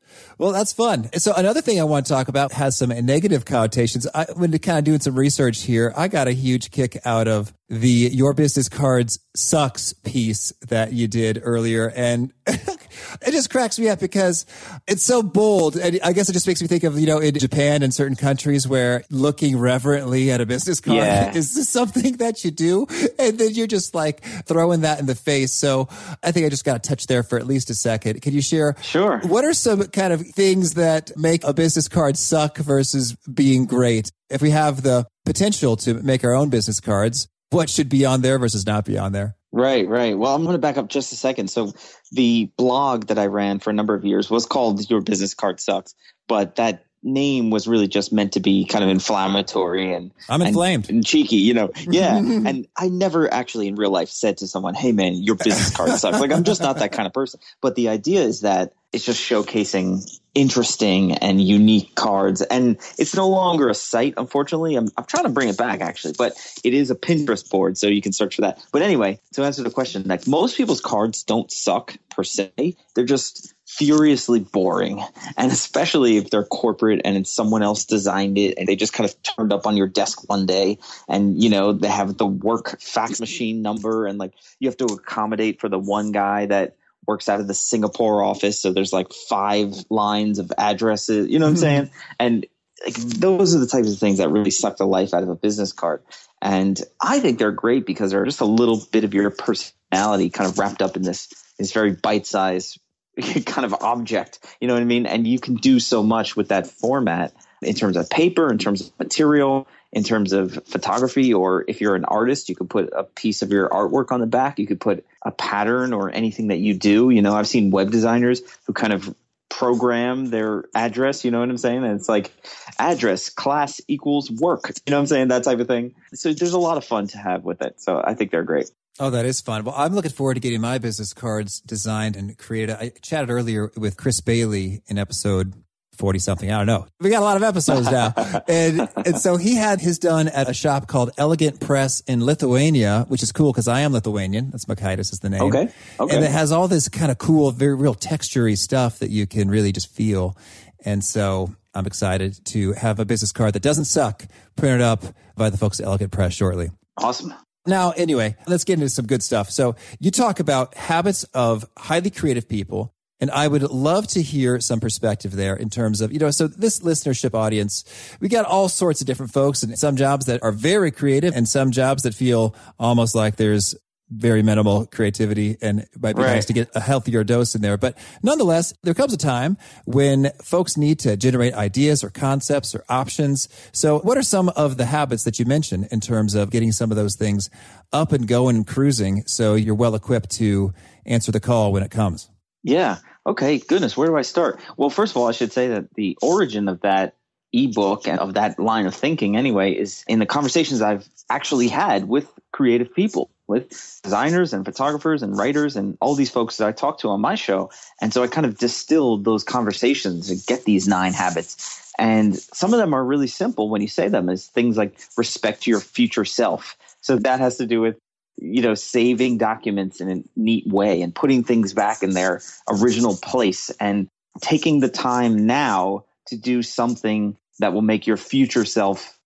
Well, 0.43 0.51
that's 0.51 0.73
fun. 0.73 1.09
So 1.19 1.33
another 1.35 1.61
thing 1.61 1.81
I 1.81 1.85
want 1.85 2.05
to 2.07 2.13
talk 2.13 2.27
about 2.27 2.51
has 2.51 2.77
some 2.77 2.89
negative 2.89 3.45
connotations. 3.45 4.09
I, 4.13 4.27
when 4.35 4.51
kind 4.59 4.77
of 4.77 4.83
doing 4.83 4.99
some 4.99 5.15
research 5.15 5.63
here, 5.63 5.95
I 5.97 6.09
got 6.09 6.27
a 6.27 6.33
huge 6.33 6.73
kick 6.73 6.99
out 7.05 7.29
of 7.29 7.55
the 7.73 7.89
Your 7.89 8.35
Business 8.35 8.69
Cards 8.69 9.19
Sucks 9.35 9.95
piece 9.95 10.53
that 10.69 10.93
you 10.93 11.09
did 11.09 11.41
earlier. 11.43 11.91
And 11.97 12.31
it 12.47 13.31
just 13.31 13.49
cracks 13.49 13.79
me 13.79 13.89
up 13.89 13.99
because 13.99 14.45
it's 14.87 15.03
so 15.03 15.23
bold. 15.23 15.77
And 15.77 15.99
I 16.05 16.13
guess 16.13 16.29
it 16.29 16.35
just 16.35 16.47
makes 16.47 16.61
me 16.61 16.69
think 16.69 16.85
of, 16.85 16.99
you 16.99 17.07
know, 17.07 17.19
in 17.19 17.35
Japan 17.39 17.83
and 17.83 17.95
certain 17.95 18.15
countries 18.15 18.69
where 18.69 19.05
looking 19.11 19.59
reverently 19.59 20.31
at 20.31 20.43
a 20.43 20.47
business 20.47 20.81
card 20.81 20.99
yeah. 20.99 21.33
is 21.35 21.55
this 21.55 21.71
something 21.71 22.19
that 22.19 22.45
you 22.45 22.51
do. 22.51 22.87
And 23.19 23.39
then 23.39 23.55
you're 23.55 23.67
just 23.67 23.95
like 23.95 24.23
throwing 24.45 24.83
that 24.83 25.01
in 25.01 25.07
the 25.07 25.15
face. 25.15 25.55
So 25.55 25.89
I 26.23 26.31
think 26.31 26.45
I 26.45 26.51
just 26.51 26.67
got 26.67 26.83
to 26.83 26.89
touch 26.89 27.07
there 27.07 27.23
for 27.23 27.39
at 27.39 27.47
least 27.47 27.71
a 27.71 27.75
second. 27.75 28.21
Can 28.21 28.35
you 28.35 28.43
share? 28.43 28.77
Sure. 28.83 29.21
What 29.21 29.47
are 29.47 29.55
some 29.55 29.85
kind 29.85 30.13
of 30.13 30.21
things 30.33 30.75
that 30.75 31.13
make 31.17 31.45
a 31.45 31.55
business 31.55 31.89
card 31.89 32.17
suck 32.17 32.59
versus 32.59 33.17
being 33.33 33.67
great? 33.67 34.11
If 34.31 34.43
we 34.43 34.51
have 34.51 34.83
the 34.83 35.07
potential 35.25 35.77
to 35.77 35.95
make 35.95 36.25
our 36.25 36.35
own 36.35 36.51
business 36.51 36.81
cards, 36.81 37.29
what 37.51 37.69
should 37.69 37.89
be 37.89 38.05
on 38.05 38.23
there 38.23 38.39
versus 38.39 38.67
not 38.67 38.85
be 38.85 38.99
on 38.99 39.13
there. 39.13 39.37
Right, 39.53 39.87
right. 39.87 40.17
Well, 40.17 40.35
I'm 40.35 40.45
going 40.45 40.55
to 40.55 40.59
back 40.59 40.79
up 40.79 40.89
just 40.89 41.13
a 41.13 41.17
second. 41.17 41.49
So, 41.49 41.73
the 42.11 42.51
blog 42.57 43.09
that 43.09 43.19
I 43.19 43.27
ran 43.27 43.59
for 43.59 43.71
a 43.71 43.75
number 43.75 43.95
of 43.95 44.05
years 44.05 44.31
was 44.31 44.47
called 44.47 44.89
Your 44.89 45.03
Business 45.03 45.35
Card 45.35 45.61
Sucks, 45.61 45.95
but 46.27 46.57
that 46.57 46.85
name 47.03 47.51
was 47.51 47.67
really 47.67 47.89
just 47.89 48.13
meant 48.13 48.33
to 48.33 48.41
be 48.41 48.65
kind 48.65 48.85
of 48.85 48.91
inflammatory 48.91 49.93
and 49.93 50.13
I'm 50.29 50.43
inflamed 50.43 50.89
and, 50.89 50.97
and 50.97 51.07
cheeky, 51.07 51.37
you 51.37 51.55
know. 51.55 51.73
Yeah. 51.89 52.17
and 52.19 52.67
I 52.77 52.89
never 52.89 53.33
actually 53.33 53.69
in 53.69 53.77
real 53.77 53.91
life 53.91 54.09
said 54.09 54.39
to 54.39 54.47
someone, 54.47 54.75
"Hey 54.75 54.93
man, 54.93 55.15
your 55.15 55.37
business 55.37 55.75
card 55.75 55.91
sucks." 55.99 56.21
Like 56.21 56.33
I'm 56.33 56.45
just 56.45 56.63
not 56.63 56.79
that 56.79 56.93
kind 56.93 57.07
of 57.07 57.13
person. 57.13 57.41
But 57.61 57.75
the 57.75 57.89
idea 57.89 58.23
is 58.23 58.43
that 58.43 58.75
it's 58.93 59.05
just 59.05 59.21
showcasing 59.21 60.21
interesting 60.35 61.13
and 61.13 61.41
unique 61.41 61.95
cards. 61.95 62.43
And 62.43 62.77
it's 62.99 63.15
no 63.15 63.29
longer 63.29 63.69
a 63.69 63.75
site, 63.75 64.15
unfortunately. 64.17 64.77
I'm, 64.77 64.89
I'm 64.97 65.05
trying 65.05 65.25
to 65.25 65.31
bring 65.31 65.49
it 65.49 65.57
back 65.57 65.81
actually, 65.81 66.15
but 66.17 66.35
it 66.63 66.75
is 66.75 66.91
a 66.91 66.95
Pinterest 66.95 67.49
board, 67.49 67.79
so 67.79 67.87
you 67.87 68.03
can 68.03 68.13
search 68.13 68.37
for 68.37 68.43
that. 68.43 68.65
But 68.71 68.83
anyway, 68.83 69.21
to 69.33 69.45
answer 69.45 69.63
the 69.63 69.71
question, 69.71 70.05
like 70.07 70.27
most 70.27 70.57
people's 70.57 70.81
cards 70.81 71.23
don't 71.23 71.51
suck 71.51 71.97
per 72.11 72.25
se. 72.25 72.77
They're 72.95 73.05
just 73.05 73.52
furiously 73.77 74.41
boring. 74.41 75.03
And 75.37 75.51
especially 75.51 76.17
if 76.17 76.31
they're 76.31 76.45
corporate 76.45 77.01
and 77.05 77.17
it's 77.17 77.33
someone 77.33 77.63
else 77.63 77.85
designed 77.85 78.39
it 78.39 78.59
and 78.59 78.69
they 78.69 78.77
just 78.77 78.93
kind 78.93 79.09
of 79.09 79.23
turned 79.23 79.53
up 79.53 79.67
on 79.67 79.77
your 79.77 79.89
desk 79.89 80.29
one 80.29 80.47
day 80.47 80.79
and 81.09 81.43
you 81.43 81.51
know, 81.51 81.73
they 81.73 81.89
have 81.89 82.17
the 82.17 82.27
work 82.27 82.81
fax 82.81 83.21
machine 83.21 83.63
number 83.63 84.07
and 84.07 84.19
like 84.19 84.35
you 84.59 84.69
have 84.69 84.77
to 84.77 84.87
accommodate 84.87 85.61
for 85.61 85.69
the 85.69 85.79
one 85.79 86.13
guy 86.13 86.47
that 86.47 86.77
works 87.07 87.29
out 87.29 87.41
of 87.41 87.49
the 87.49 87.55
Singapore 87.55 88.23
office. 88.23 88.61
So 88.61 88.73
there's 88.73 88.93
like 88.93 89.13
five 89.13 89.75
lines 89.91 90.39
of 90.39 90.53
addresses, 90.59 91.29
you 91.29 91.39
know 91.39 91.47
what 91.47 91.51
I'm 91.51 91.55
mm-hmm. 91.55 91.61
saying? 91.61 91.91
And 92.21 92.47
like 92.85 92.95
those 92.95 93.55
are 93.55 93.59
the 93.59 93.67
types 93.67 93.93
of 93.93 93.99
things 93.99 94.19
that 94.19 94.31
really 94.31 94.51
suck 94.51 94.77
the 94.77 94.87
life 94.87 95.15
out 95.15 95.23
of 95.23 95.29
a 95.29 95.37
business 95.37 95.73
card. 95.73 96.03
And 96.41 96.81
I 97.01 97.21
think 97.21 97.39
they're 97.39 97.53
great 97.53 97.87
because 97.87 98.11
they're 98.11 98.25
just 98.25 98.41
a 98.41 98.45
little 98.47 98.83
bit 98.93 99.05
of 99.05 99.15
your 99.15 99.31
personality 99.31 100.31
kind 100.31 100.51
of 100.51 100.59
wrapped 100.59 100.83
up 100.83 100.97
in 100.97 101.03
this 101.03 101.33
this 101.59 101.73
very 101.73 101.93
bite-sized 101.93 102.81
kind 103.47 103.65
of 103.65 103.75
object. 103.81 104.39
You 104.61 104.69
know 104.69 104.75
what 104.75 104.83
I 104.83 104.87
mean? 104.87 105.07
And 105.07 105.27
you 105.27 105.39
can 105.39 105.57
do 105.57 105.81
so 105.81 106.03
much 106.03 106.37
with 106.37 106.49
that 106.49 106.67
format 106.67 107.33
in 107.61 107.75
terms 107.75 107.97
of 107.97 108.11
paper, 108.11 108.51
in 108.51 108.59
terms 108.59 108.89
of 108.89 108.99
material, 108.99 109.69
in 109.93 110.03
terms 110.03 110.33
of 110.33 110.67
photography, 110.67 111.33
or 111.35 111.65
if 111.69 111.81
you're 111.81 111.95
an 111.95 112.05
artist, 112.07 112.49
you 112.49 112.57
could 112.57 112.71
put 112.71 112.91
a 112.93 113.05
piece 113.05 113.43
of 113.43 113.51
your 113.51 113.69
artwork 113.69 114.11
on 114.11 114.21
the 114.21 114.27
back. 114.27 114.59
You 114.59 114.67
could 114.67 114.81
put 114.81 115.05
a 115.23 115.31
pattern 115.31 115.93
or 115.93 116.11
anything 116.11 116.49
that 116.49 116.59
you 116.59 116.75
do. 116.75 117.11
You 117.11 117.23
know, 117.23 117.35
I've 117.35 117.47
seen 117.47 117.71
web 117.71 117.91
designers 117.91 118.43
who 118.67 118.73
kind 118.73 118.93
of 118.93 119.15
program 119.51 120.31
their 120.31 120.65
address. 120.75 121.25
You 121.25 121.31
know 121.31 121.41
what 121.41 121.51
I'm 121.51 121.59
saying? 121.59 121.85
And 121.85 121.95
it's 121.95 122.09
like 122.09 122.33
address 122.79 123.29
class 123.29 123.81
equals 123.87 124.31
work. 124.31 124.73
You 124.87 124.91
know 124.91 124.97
what 124.97 125.03
I'm 125.03 125.07
saying? 125.07 125.29
That 125.29 125.45
type 125.45 125.61
of 125.61 125.69
thing. 125.69 125.95
So 126.15 126.33
there's 126.33 126.55
a 126.55 126.59
lot 126.59 126.79
of 126.79 126.85
fun 126.85 127.07
to 127.09 127.19
have 127.19 127.45
with 127.45 127.61
it. 127.61 127.81
So 127.81 128.03
I 128.03 128.15
think 128.15 128.31
they're 128.31 128.43
great. 128.43 128.71
Oh, 129.01 129.11
that 129.11 129.25
is 129.25 129.41
fun. 129.41 129.65
Well, 129.65 129.75
I'm 129.77 129.95
looking 129.95 130.11
forward 130.11 130.35
to 130.35 130.41
getting 130.41 130.61
my 130.61 130.79
business 130.79 131.15
cards 131.15 131.61
designed 131.61 132.17
and 132.17 132.37
created. 132.37 132.77
I 132.77 132.93
chatted 133.01 133.31
earlier 133.31 133.71
with 133.77 133.97
Chris 133.97 134.21
Bailey 134.21 134.83
in 134.87 134.99
episode 134.99 135.55
40 135.97 136.19
something. 136.19 136.51
I 136.51 136.59
don't 136.59 136.67
know. 136.67 136.87
We 137.01 137.11
got 137.11 137.21
a 137.21 137.25
lot 137.25 137.37
of 137.37 137.43
episodes 137.43 137.91
now. 137.91 138.13
and, 138.49 138.89
and 138.97 139.19
so 139.19 139.37
he 139.37 139.55
had 139.55 139.81
his 139.81 139.99
done 139.99 140.29
at 140.29 140.49
a 140.49 140.55
shop 140.55 140.89
called 140.89 141.11
Elegant 141.19 141.61
Press 141.61 142.01
in 142.01 142.25
Lithuania, 142.25 143.05
which 143.09 143.23
is 143.23 143.33
cool 143.33 143.53
because 143.53 143.69
I 143.69 143.81
am 143.81 143.93
Lithuanian. 143.93 144.51
That's 144.51 144.65
Mockaitis 144.65 145.13
is 145.13 145.21
the 145.21 145.31
name. 145.31 145.43
Okay. 145.43 145.69
Okay. 146.01 146.17
And 146.17 146.25
it 146.25 146.31
has 146.31 146.51
all 146.53 146.69
this 146.69 146.89
kind 146.89 147.11
of 147.11 147.19
cool, 147.19 147.51
very 147.51 147.75
real 147.75 147.95
textury 147.95 148.57
stuff 148.57 148.99
that 149.01 149.11
you 149.11 149.27
can 149.27 149.51
really 149.51 149.73
just 149.73 149.95
feel. 149.95 150.37
And 150.85 151.05
so 151.05 151.55
I'm 151.75 151.87
excited 151.87 152.45
to 152.47 152.73
have 152.73 152.99
a 152.99 153.05
business 153.05 153.33
card 153.33 153.55
that 153.55 153.63
doesn't 153.63 153.85
suck 153.85 154.25
printed 154.57 154.81
up 154.81 155.05
by 155.37 155.51
the 155.51 155.57
folks 155.57 155.79
at 155.81 155.87
Elegant 155.87 156.13
Press 156.13 156.33
shortly. 156.33 156.71
Awesome. 156.97 157.35
Now, 157.67 157.93
anyway, 157.93 158.37
let's 158.47 158.65
get 158.65 158.75
into 158.75 158.89
some 158.89 159.07
good 159.07 159.23
stuff. 159.23 159.51
So 159.51 159.77
you 160.01 160.11
talk 160.11 160.41
about 160.41 160.75
habits 160.75 161.25
of 161.35 161.65
highly 161.79 162.11
creative 162.11 162.49
people. 162.49 162.95
And 163.21 163.31
I 163.31 163.47
would 163.47 163.63
love 163.63 164.09
to 164.09 164.23
hear 164.23 164.59
some 164.59 164.81
perspective 164.81 165.37
there 165.37 165.55
in 165.55 165.71
terms 165.71 166.01
of, 166.01 166.13
you 166.13 166.19
know, 166.19 166.33
so 166.33 166.49
this 166.49 166.81
listenership 166.81 167.35
audience, 167.35 167.85
we 168.19 168.29
got 168.29 168.47
all 168.47 168.69
sorts 168.69 169.01
of 169.01 169.07
different 169.07 169.33
folks 169.33 169.63
and 169.63 169.79
some 169.79 169.95
jobs 169.95 170.27
that 170.27 170.43
are 170.43 170.51
very 170.51 170.91
creative 170.91 171.33
and 171.37 171.49
some 171.49 171.71
jobs 171.71 172.03
that 172.03 172.15
feel 172.15 172.53
almost 172.81 173.15
like 173.15 173.37
there's 173.37 173.77
very 174.15 174.43
minimal 174.43 174.87
creativity 174.87 175.57
and 175.63 175.81
it 175.81 175.89
might 176.01 176.17
be 176.17 176.23
Right. 176.23 176.35
nice 176.35 176.45
to 176.47 176.53
get 176.53 176.71
a 176.75 176.81
healthier 176.81 177.25
dose 177.25 177.55
in 177.55 177.63
there. 177.63 177.77
But 177.77 177.97
nonetheless, 178.23 178.75
there 178.83 178.95
comes 178.95 179.13
a 179.13 179.17
time 179.17 179.57
when 179.85 180.31
folks 180.43 180.77
need 180.77 180.99
to 181.01 181.17
generate 181.17 181.55
ideas 181.55 182.05
or 182.05 182.11
concepts 182.11 182.75
or 182.75 182.85
options. 182.89 183.49
So 183.73 183.99
what 184.01 184.19
are 184.19 184.23
some 184.23 184.51
of 184.51 184.77
the 184.77 184.85
habits 184.85 185.25
that 185.25 185.39
you 185.39 185.45
mentioned 185.47 185.89
in 185.91 186.01
terms 186.01 186.35
of 186.35 186.51
getting 186.51 186.73
some 186.73 186.91
of 186.91 186.97
those 186.97 187.15
things 187.17 187.49
up 187.93 188.13
and 188.13 188.27
going 188.29 188.57
and 188.57 188.67
cruising 188.67 189.25
so 189.27 189.55
you're 189.55 189.75
well 189.75 189.95
equipped 189.95 190.31
to 190.33 190.73
answer 191.07 191.33
the 191.33 191.41
call 191.41 191.73
when 191.73 191.83
it 191.83 191.91
comes? 191.91 192.29
Yeah. 192.63 192.99
Okay. 193.27 193.59
Goodness. 193.59 193.97
Where 193.97 194.09
do 194.09 194.17
I 194.17 194.23
start? 194.23 194.61
Well, 194.77 194.91
first 194.91 195.13
of 195.13 195.17
all, 195.17 195.29
I 195.29 195.33
should 195.33 195.53
say 195.53 195.69
that 195.69 195.95
the 195.95 196.19
origin 196.23 196.69
of 196.69 196.81
that 196.83 197.15
ebook 197.53 198.07
and 198.09 198.19
of 198.19 198.35
that 198.35 198.59
line 198.59 198.87
of 198.87 198.95
thinking, 198.95 199.37
anyway, 199.37 199.73
is 199.73 200.05
in 200.09 200.19
the 200.19 200.27
conversations 200.27 200.81
I've 200.81 201.07
actually 201.31 201.69
had 201.69 202.09
with 202.09 202.27
creative 202.53 202.95
people, 202.95 203.31
with 203.53 204.01
designers 204.03 204.53
and 204.53 204.65
photographers 204.65 205.23
and 205.23 205.37
writers 205.37 205.77
and 205.77 205.97
all 206.01 206.17
these 206.17 206.31
folks 206.31 206.57
that 206.57 206.67
I 206.67 206.73
talk 206.73 206.99
to 207.01 207.09
on 207.09 207.21
my 207.21 207.37
show. 207.37 207.71
And 208.01 208.13
so 208.13 208.23
I 208.25 208.27
kind 208.27 208.47
of 208.47 208.59
distilled 208.59 209.25
those 209.25 209.45
conversations 209.45 210.29
to 210.29 210.47
get 210.47 210.65
these 210.65 210.89
nine 210.89 211.13
habits. 211.13 211.93
And 211.99 212.37
some 212.37 212.73
of 212.73 212.81
them 212.81 212.95
are 212.95 213.05
really 213.05 213.29
simple 213.29 213.69
when 213.69 213.83
you 213.83 213.89
say 213.89 214.09
them 214.09 214.29
as 214.29 214.47
things 214.47 214.77
like 214.77 214.99
respect 215.17 215.67
your 215.67 215.81
future 215.81 216.25
self. 216.25 216.77
So 217.03 217.17
that 217.19 217.39
has 217.39 217.59
to 217.59 217.67
do 217.67 217.81
with 217.81 217.97
you 218.39 218.63
know, 218.63 218.75
saving 218.75 219.39
documents 219.39 220.01
in 220.01 220.11
a 220.11 220.23
neat 220.37 220.67
way 220.67 221.03
and 221.03 221.15
putting 221.15 221.45
things 221.45 221.73
back 221.75 222.03
in 222.03 222.11
their 222.11 222.41
original 222.69 223.17
place 223.17 223.71
and 223.79 224.09
taking 224.41 224.81
the 224.81 224.89
time 224.89 225.47
now 225.47 226.05
to 226.27 226.37
do 226.37 226.63
something 226.63 227.37
that 227.59 227.73
will 227.73 227.83
make 227.83 228.07
your 228.07 228.17
future 228.17 228.65
self 228.65 229.19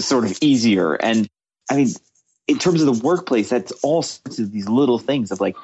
sort 0.00 0.24
of 0.24 0.38
easier. 0.40 0.94
And 0.94 1.26
I 1.70 1.76
mean, 1.76 1.88
in 2.46 2.58
terms 2.58 2.82
of 2.82 2.86
the 2.86 3.06
workplace, 3.06 3.50
that's 3.50 3.72
all 3.82 4.02
sorts 4.02 4.38
of 4.38 4.52
these 4.52 4.68
little 4.68 4.98
things 4.98 5.30
of 5.30 5.40
like, 5.40 5.56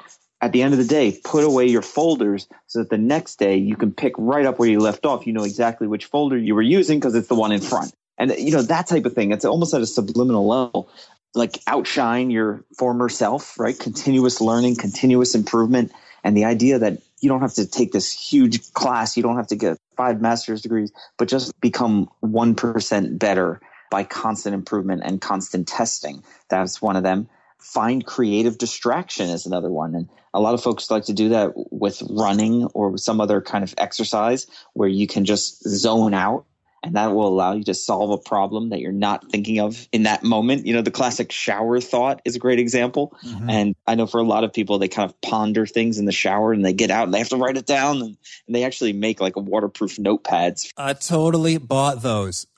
at 0.43 0.51
the 0.51 0.63
end 0.63 0.73
of 0.73 0.79
the 0.79 0.85
day, 0.85 1.19
put 1.23 1.43
away 1.43 1.67
your 1.67 1.83
folders 1.83 2.47
so 2.65 2.79
that 2.79 2.89
the 2.89 2.97
next 2.97 3.37
day 3.37 3.57
you 3.57 3.75
can 3.75 3.91
pick 3.91 4.13
right 4.17 4.45
up 4.45 4.57
where 4.57 4.69
you 4.69 4.79
left 4.79 5.05
off. 5.05 5.27
You 5.27 5.33
know 5.33 5.43
exactly 5.43 5.87
which 5.87 6.05
folder 6.05 6.37
you 6.37 6.55
were 6.55 6.63
using 6.63 6.99
because 6.99 7.13
it's 7.13 7.27
the 7.27 7.35
one 7.35 7.51
in 7.51 7.61
front. 7.61 7.93
And, 8.17 8.33
you 8.37 8.51
know, 8.51 8.63
that 8.63 8.87
type 8.87 9.05
of 9.05 9.13
thing. 9.13 9.31
It's 9.31 9.45
almost 9.45 9.73
at 9.75 9.81
a 9.81 9.85
subliminal 9.85 10.47
level 10.47 10.89
like 11.33 11.59
outshine 11.67 12.29
your 12.29 12.63
former 12.77 13.09
self, 13.09 13.57
right? 13.59 13.77
Continuous 13.77 14.41
learning, 14.41 14.75
continuous 14.75 15.35
improvement, 15.35 15.91
and 16.23 16.35
the 16.35 16.45
idea 16.45 16.79
that 16.79 17.01
you 17.21 17.29
don't 17.29 17.41
have 17.41 17.53
to 17.53 17.67
take 17.67 17.91
this 17.91 18.11
huge 18.11 18.73
class, 18.73 19.15
you 19.15 19.23
don't 19.23 19.37
have 19.37 19.47
to 19.47 19.55
get 19.55 19.77
five 19.95 20.21
master's 20.21 20.61
degrees, 20.61 20.91
but 21.17 21.27
just 21.27 21.59
become 21.61 22.09
1% 22.23 23.19
better 23.19 23.61
by 23.91 24.03
constant 24.03 24.55
improvement 24.55 25.03
and 25.05 25.21
constant 25.21 25.67
testing. 25.67 26.23
That's 26.49 26.81
one 26.81 26.95
of 26.95 27.03
them. 27.03 27.29
Find 27.59 28.03
creative 28.03 28.57
distraction 28.57 29.29
is 29.29 29.45
another 29.45 29.69
one. 29.69 29.93
And 29.93 30.09
a 30.33 30.39
lot 30.39 30.55
of 30.55 30.63
folks 30.63 30.89
like 30.89 31.05
to 31.05 31.13
do 31.13 31.29
that 31.29 31.51
with 31.71 32.01
running 32.09 32.65
or 32.73 32.97
some 32.97 33.21
other 33.21 33.39
kind 33.39 33.63
of 33.63 33.75
exercise 33.77 34.47
where 34.73 34.89
you 34.89 35.05
can 35.05 35.25
just 35.25 35.61
zone 35.69 36.15
out 36.15 36.45
and 36.83 36.95
that 36.95 37.13
will 37.13 37.27
allow 37.27 37.53
you 37.53 37.63
to 37.65 37.73
solve 37.73 38.09
a 38.11 38.17
problem 38.17 38.69
that 38.69 38.79
you're 38.79 38.91
not 38.91 39.29
thinking 39.29 39.59
of 39.59 39.87
in 39.91 40.03
that 40.03 40.23
moment. 40.23 40.65
You 40.65 40.73
know, 40.73 40.81
the 40.81 40.91
classic 40.91 41.31
shower 41.31 41.79
thought 41.79 42.21
is 42.25 42.35
a 42.35 42.39
great 42.39 42.59
example. 42.59 43.15
Mm-hmm. 43.23 43.49
And 43.49 43.75
I 43.85 43.95
know 43.95 44.07
for 44.07 44.19
a 44.19 44.23
lot 44.23 44.43
of 44.43 44.51
people, 44.51 44.79
they 44.79 44.87
kind 44.87 45.09
of 45.09 45.19
ponder 45.21 45.65
things 45.65 45.99
in 45.99 46.05
the 46.05 46.11
shower 46.11 46.53
and 46.53 46.65
they 46.65 46.73
get 46.73 46.89
out 46.89 47.03
and 47.03 47.13
they 47.13 47.19
have 47.19 47.29
to 47.29 47.37
write 47.37 47.57
it 47.57 47.67
down 47.67 47.97
and, 47.97 48.17
and 48.47 48.55
they 48.55 48.63
actually 48.63 48.93
make 48.93 49.21
like 49.21 49.35
waterproof 49.35 49.97
notepads. 49.97 50.71
I 50.75 50.93
totally 50.93 51.57
bought 51.57 52.01
those. 52.01 52.47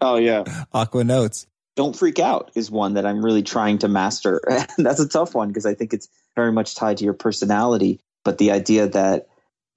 Oh, 0.00 0.16
yeah. 0.16 0.44
Aqua 0.72 1.04
Notes. 1.04 1.46
Don't 1.76 1.96
freak 1.96 2.18
out 2.18 2.50
is 2.54 2.70
one 2.70 2.94
that 2.94 3.06
I'm 3.06 3.24
really 3.24 3.42
trying 3.42 3.78
to 3.78 3.88
master. 3.88 4.40
That's 4.78 5.00
a 5.00 5.08
tough 5.08 5.34
one 5.34 5.48
because 5.48 5.66
I 5.66 5.74
think 5.74 5.92
it's 5.92 6.08
very 6.36 6.52
much 6.52 6.74
tied 6.74 6.98
to 6.98 7.04
your 7.04 7.14
personality. 7.14 8.00
But 8.24 8.38
the 8.38 8.50
idea 8.50 8.88
that 8.88 9.28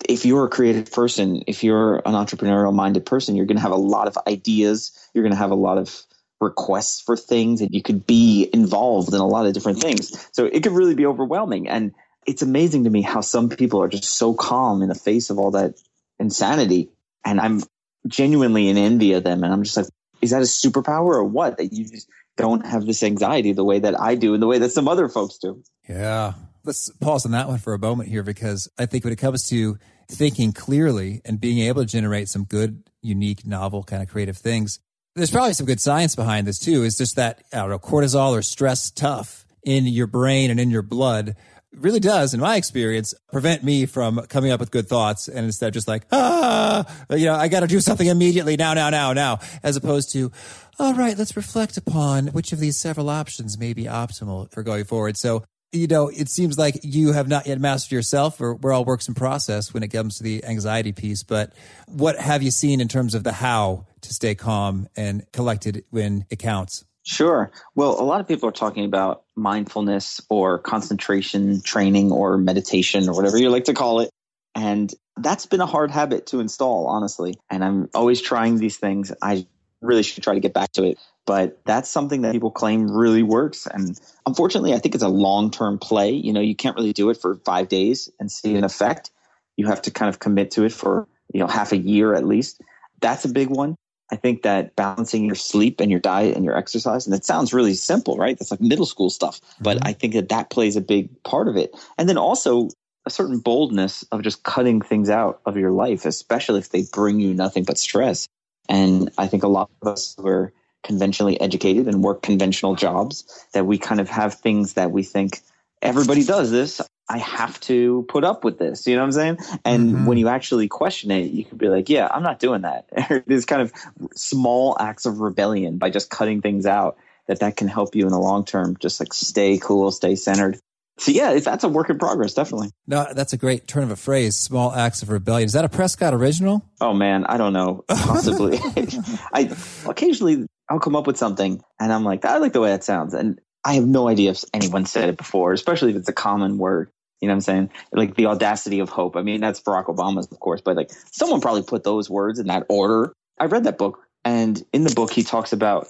if 0.07 0.25
you're 0.25 0.45
a 0.45 0.49
creative 0.49 0.91
person, 0.91 1.43
if 1.47 1.63
you're 1.63 1.97
an 1.97 2.13
entrepreneurial 2.13 2.73
minded 2.73 3.05
person, 3.05 3.35
you're 3.35 3.45
going 3.45 3.57
to 3.57 3.63
have 3.63 3.71
a 3.71 3.75
lot 3.75 4.07
of 4.07 4.17
ideas. 4.27 4.91
You're 5.13 5.23
going 5.23 5.33
to 5.33 5.37
have 5.37 5.51
a 5.51 5.55
lot 5.55 5.77
of 5.77 6.03
requests 6.41 7.01
for 7.01 7.15
things 7.15 7.61
and 7.61 7.69
you 7.73 7.81
could 7.81 8.05
be 8.05 8.49
involved 8.53 9.13
in 9.13 9.19
a 9.19 9.27
lot 9.27 9.45
of 9.45 9.53
different 9.53 9.79
things. 9.79 10.27
So 10.33 10.45
it 10.45 10.61
could 10.61 10.73
really 10.73 10.95
be 10.95 11.05
overwhelming. 11.05 11.69
And 11.69 11.93
it's 12.25 12.41
amazing 12.41 12.83
to 12.83 12.89
me 12.89 13.01
how 13.01 13.21
some 13.21 13.49
people 13.49 13.81
are 13.81 13.87
just 13.87 14.05
so 14.05 14.33
calm 14.33 14.81
in 14.81 14.89
the 14.89 14.95
face 14.95 15.29
of 15.29 15.39
all 15.39 15.51
that 15.51 15.75
insanity. 16.19 16.89
And 17.25 17.39
I'm 17.39 17.61
genuinely 18.07 18.69
in 18.69 18.77
envy 18.77 19.13
of 19.13 19.23
them. 19.23 19.43
And 19.43 19.53
I'm 19.53 19.63
just 19.63 19.77
like, 19.77 19.87
is 20.21 20.31
that 20.31 20.41
a 20.41 20.45
superpower 20.45 21.15
or 21.15 21.23
what? 21.23 21.57
That 21.57 21.73
you 21.73 21.85
just 21.85 22.09
don't 22.35 22.65
have 22.65 22.85
this 22.85 23.03
anxiety 23.03 23.53
the 23.53 23.63
way 23.63 23.79
that 23.79 23.99
I 23.99 24.15
do 24.15 24.33
and 24.33 24.41
the 24.41 24.47
way 24.47 24.59
that 24.59 24.71
some 24.71 24.87
other 24.87 25.07
folks 25.07 25.37
do. 25.37 25.63
Yeah. 25.87 26.33
Let's 26.65 26.89
pause 27.01 27.25
on 27.25 27.33
that 27.33 27.47
one 27.47 27.59
for 27.59 27.73
a 27.73 27.79
moment 27.79 28.09
here 28.09 28.23
because 28.23 28.69
I 28.77 28.85
think 28.85 29.03
when 29.03 29.11
it 29.11 29.17
comes 29.17 29.47
to 29.49 29.77
thinking 30.09 30.53
clearly 30.53 31.21
and 31.25 31.39
being 31.39 31.59
able 31.59 31.81
to 31.81 31.87
generate 31.87 32.29
some 32.29 32.45
good, 32.45 32.83
unique, 33.01 33.45
novel 33.45 33.83
kind 33.83 34.01
of 34.01 34.09
creative 34.09 34.37
things, 34.37 34.79
there's 35.15 35.31
probably 35.31 35.53
some 35.53 35.65
good 35.65 35.81
science 35.81 36.15
behind 36.15 36.47
this 36.47 36.59
too. 36.59 36.83
It's 36.83 36.97
just 36.97 37.17
that, 37.17 37.43
I 37.51 37.57
don't 37.57 37.69
know, 37.69 37.79
cortisol 37.79 38.31
or 38.31 38.41
stress 38.41 38.91
tough 38.91 39.45
in 39.63 39.85
your 39.85 40.07
brain 40.07 40.51
and 40.51 40.59
in 40.59 40.71
your 40.71 40.81
blood 40.81 41.35
really 41.75 41.99
does, 41.99 42.33
in 42.33 42.39
my 42.39 42.55
experience, 42.55 43.13
prevent 43.31 43.63
me 43.63 43.85
from 43.85 44.19
coming 44.27 44.51
up 44.51 44.59
with 44.59 44.71
good 44.71 44.87
thoughts. 44.87 45.27
And 45.27 45.45
instead 45.45 45.73
just 45.73 45.87
like, 45.87 46.03
ah, 46.11 46.85
you 47.09 47.25
know, 47.25 47.35
I 47.35 47.47
got 47.47 47.61
to 47.61 47.67
do 47.67 47.79
something 47.79 48.07
immediately 48.07 48.55
now, 48.57 48.73
now, 48.73 48.89
now, 48.89 49.13
now, 49.13 49.39
as 49.63 49.75
opposed 49.75 50.11
to, 50.13 50.31
all 50.79 50.93
right, 50.93 51.17
let's 51.17 51.35
reflect 51.35 51.77
upon 51.77 52.27
which 52.27 52.51
of 52.51 52.59
these 52.59 52.77
several 52.77 53.09
options 53.09 53.57
may 53.57 53.73
be 53.73 53.85
optimal 53.85 54.51
for 54.51 54.63
going 54.63 54.85
forward. 54.85 55.17
So, 55.17 55.43
you 55.73 55.87
know, 55.87 56.07
it 56.07 56.29
seems 56.29 56.57
like 56.57 56.79
you 56.83 57.13
have 57.13 57.27
not 57.27 57.47
yet 57.47 57.59
mastered 57.59 57.91
yourself, 57.91 58.39
or 58.39 58.55
we're 58.55 58.71
all 58.71 58.85
works 58.85 59.07
in 59.07 59.15
process 59.15 59.73
when 59.73 59.83
it 59.83 59.89
comes 59.89 60.17
to 60.17 60.23
the 60.23 60.45
anxiety 60.45 60.91
piece. 60.91 61.23
But 61.23 61.53
what 61.87 62.17
have 62.17 62.43
you 62.43 62.51
seen 62.51 62.79
in 62.79 62.87
terms 62.87 63.15
of 63.15 63.23
the 63.23 63.33
how 63.33 63.87
to 64.01 64.13
stay 64.13 64.35
calm 64.35 64.87
and 64.95 65.29
collected 65.31 65.83
when 65.89 66.25
it 66.29 66.37
counts? 66.37 66.85
Sure. 67.05 67.51
Well, 67.75 67.99
a 67.99 68.05
lot 68.05 68.21
of 68.21 68.27
people 68.27 68.47
are 68.47 68.53
talking 68.53 68.85
about 68.85 69.23
mindfulness 69.35 70.21
or 70.29 70.59
concentration 70.59 71.61
training 71.61 72.11
or 72.11 72.37
meditation 72.37 73.09
or 73.09 73.15
whatever 73.15 73.37
you 73.37 73.49
like 73.49 73.65
to 73.65 73.73
call 73.73 73.99
it. 73.99 74.09
And 74.55 74.93
that's 75.17 75.45
been 75.47 75.59
a 75.59 75.65
hard 75.65 75.91
habit 75.91 76.27
to 76.27 76.39
install, 76.39 76.87
honestly. 76.87 77.35
And 77.49 77.63
I'm 77.63 77.89
always 77.93 78.21
trying 78.21 78.57
these 78.57 78.77
things. 78.77 79.11
I 79.21 79.47
really 79.81 80.03
should 80.03 80.23
try 80.23 80.35
to 80.35 80.39
get 80.39 80.53
back 80.53 80.71
to 80.73 80.83
it. 80.83 80.97
But 81.25 81.63
that's 81.63 81.89
something 81.89 82.23
that 82.23 82.33
people 82.33 82.51
claim 82.51 82.91
really 82.91 83.23
works. 83.23 83.65
And 83.65 83.99
unfortunately, 84.25 84.73
I 84.73 84.79
think 84.79 84.95
it's 84.95 85.03
a 85.03 85.09
long 85.09 85.51
term 85.51 85.79
play. 85.79 86.11
You 86.11 86.33
know, 86.33 86.41
you 86.41 86.55
can't 86.55 86.75
really 86.75 86.93
do 86.93 87.09
it 87.09 87.17
for 87.17 87.35
five 87.45 87.69
days 87.69 88.11
and 88.19 88.31
see 88.31 88.55
an 88.55 88.63
effect. 88.63 89.11
You 89.55 89.67
have 89.67 89.83
to 89.83 89.91
kind 89.91 90.09
of 90.09 90.19
commit 90.19 90.51
to 90.51 90.65
it 90.65 90.73
for, 90.73 91.07
you 91.33 91.39
know, 91.39 91.47
half 91.47 91.71
a 91.71 91.77
year 91.77 92.13
at 92.13 92.25
least. 92.25 92.61
That's 92.99 93.23
a 93.23 93.29
big 93.29 93.49
one. 93.49 93.75
I 94.11 94.15
think 94.15 94.43
that 94.43 94.75
balancing 94.75 95.25
your 95.25 95.35
sleep 95.35 95.79
and 95.79 95.89
your 95.89 95.99
diet 95.99 96.35
and 96.35 96.43
your 96.43 96.57
exercise, 96.57 97.07
and 97.07 97.15
it 97.15 97.25
sounds 97.25 97.53
really 97.53 97.73
simple, 97.73 98.17
right? 98.17 98.37
That's 98.37 98.51
like 98.51 98.61
middle 98.61 98.85
school 98.85 99.09
stuff. 99.09 99.39
But 99.61 99.77
mm-hmm. 99.77 99.87
I 99.87 99.93
think 99.93 100.13
that 100.13 100.29
that 100.29 100.49
plays 100.49 100.75
a 100.75 100.81
big 100.81 101.23
part 101.23 101.47
of 101.47 101.55
it. 101.55 101.73
And 101.97 102.07
then 102.07 102.17
also 102.17 102.69
a 103.05 103.09
certain 103.09 103.39
boldness 103.39 104.03
of 104.11 104.21
just 104.21 104.43
cutting 104.43 104.81
things 104.81 105.09
out 105.09 105.41
of 105.45 105.57
your 105.57 105.71
life, 105.71 106.05
especially 106.05 106.59
if 106.59 106.69
they 106.69 106.83
bring 106.91 107.19
you 107.19 107.33
nothing 107.33 107.63
but 107.63 107.77
stress. 107.77 108.27
And 108.69 109.09
I 109.17 109.27
think 109.27 109.43
a 109.43 109.47
lot 109.47 109.69
of 109.81 109.87
us 109.87 110.15
who 110.17 110.27
are 110.27 110.53
conventionally 110.83 111.39
educated 111.39 111.87
and 111.87 112.03
work 112.03 112.21
conventional 112.21 112.75
jobs, 112.75 113.45
that 113.53 113.65
we 113.65 113.77
kind 113.77 113.99
of 113.99 114.09
have 114.09 114.35
things 114.35 114.73
that 114.73 114.91
we 114.91 115.03
think 115.03 115.41
everybody 115.81 116.23
does 116.23 116.51
this. 116.51 116.81
I 117.09 117.17
have 117.17 117.59
to 117.61 118.05
put 118.07 118.23
up 118.23 118.43
with 118.43 118.57
this. 118.57 118.87
You 118.87 118.95
know 118.95 119.01
what 119.01 119.07
I'm 119.07 119.11
saying? 119.11 119.37
And 119.65 119.89
mm-hmm. 119.89 120.05
when 120.05 120.17
you 120.17 120.29
actually 120.29 120.67
question 120.67 121.11
it, 121.11 121.31
you 121.31 121.43
can 121.43 121.57
be 121.57 121.67
like, 121.67 121.89
yeah, 121.89 122.07
I'm 122.09 122.23
not 122.23 122.39
doing 122.39 122.61
that. 122.61 122.87
These 123.27 123.45
kind 123.45 123.61
of 123.61 123.73
small 124.15 124.77
acts 124.79 125.05
of 125.05 125.19
rebellion 125.19 125.77
by 125.77 125.89
just 125.89 126.09
cutting 126.09 126.41
things 126.41 126.65
out 126.65 126.97
that 127.27 127.39
that 127.39 127.57
can 127.57 127.67
help 127.67 127.95
you 127.95 128.05
in 128.05 128.11
the 128.11 128.19
long 128.19 128.45
term. 128.45 128.77
Just 128.79 128.99
like 128.99 129.13
stay 129.13 129.57
cool, 129.57 129.91
stay 129.91 130.15
centered. 130.15 130.59
So 130.97 131.11
yeah, 131.11 131.37
that's 131.39 131.63
a 131.63 131.69
work 131.69 131.89
in 131.89 131.97
progress, 131.97 132.35
definitely. 132.35 132.69
No, 132.85 133.07
that's 133.13 133.33
a 133.33 133.37
great 133.37 133.67
turn 133.67 133.83
of 133.83 133.91
a 133.91 133.95
phrase. 133.95 134.35
Small 134.35 134.71
acts 134.71 135.01
of 135.01 135.09
rebellion. 135.09 135.47
Is 135.47 135.53
that 135.53 135.65
a 135.65 135.69
Prescott 135.69 136.13
original? 136.13 136.63
Oh 136.79 136.93
man, 136.93 137.25
I 137.25 137.37
don't 137.37 137.53
know. 137.53 137.83
Possibly. 137.87 138.59
I 139.33 139.51
occasionally 139.87 140.45
I'll 140.69 140.79
come 140.79 140.95
up 140.95 141.07
with 141.07 141.17
something 141.17 141.61
and 141.79 141.93
I'm 141.93 142.03
like, 142.03 142.25
I 142.25 142.37
like 142.37 142.53
the 142.53 142.61
way 142.61 142.69
that 142.69 142.83
sounds, 142.83 143.13
and 143.13 143.39
I 143.65 143.75
have 143.75 143.85
no 143.85 144.07
idea 144.07 144.31
if 144.31 144.43
anyone 144.53 144.85
said 144.85 145.09
it 145.09 145.17
before, 145.17 145.53
especially 145.53 145.91
if 145.91 145.97
it's 145.97 146.09
a 146.09 146.13
common 146.13 146.57
word. 146.57 146.89
You 147.21 147.27
know 147.27 147.33
what 147.33 147.37
I'm 147.37 147.41
saying? 147.41 147.69
Like 147.93 148.15
the 148.15 148.25
audacity 148.25 148.79
of 148.79 148.89
hope. 148.89 149.15
I 149.15 149.21
mean, 149.21 149.39
that's 149.39 149.61
Barack 149.61 149.85
Obama's, 149.85 150.29
of 150.29 150.39
course, 150.39 150.59
but 150.59 150.75
like 150.75 150.91
someone 151.11 151.39
probably 151.39 151.63
put 151.63 151.83
those 151.85 152.09
words 152.09 152.39
in 152.39 152.47
that 152.47 152.65
order. 152.69 153.13
I 153.39 153.45
read 153.45 153.63
that 153.63 153.77
book, 153.77 153.99
and 154.25 154.61
in 154.73 154.83
the 154.83 154.93
book, 154.93 155.11
he 155.11 155.23
talks 155.23 155.53
about 155.53 155.87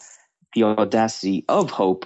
the 0.53 0.63
audacity 0.63 1.44
of 1.50 1.72
hope. 1.72 2.06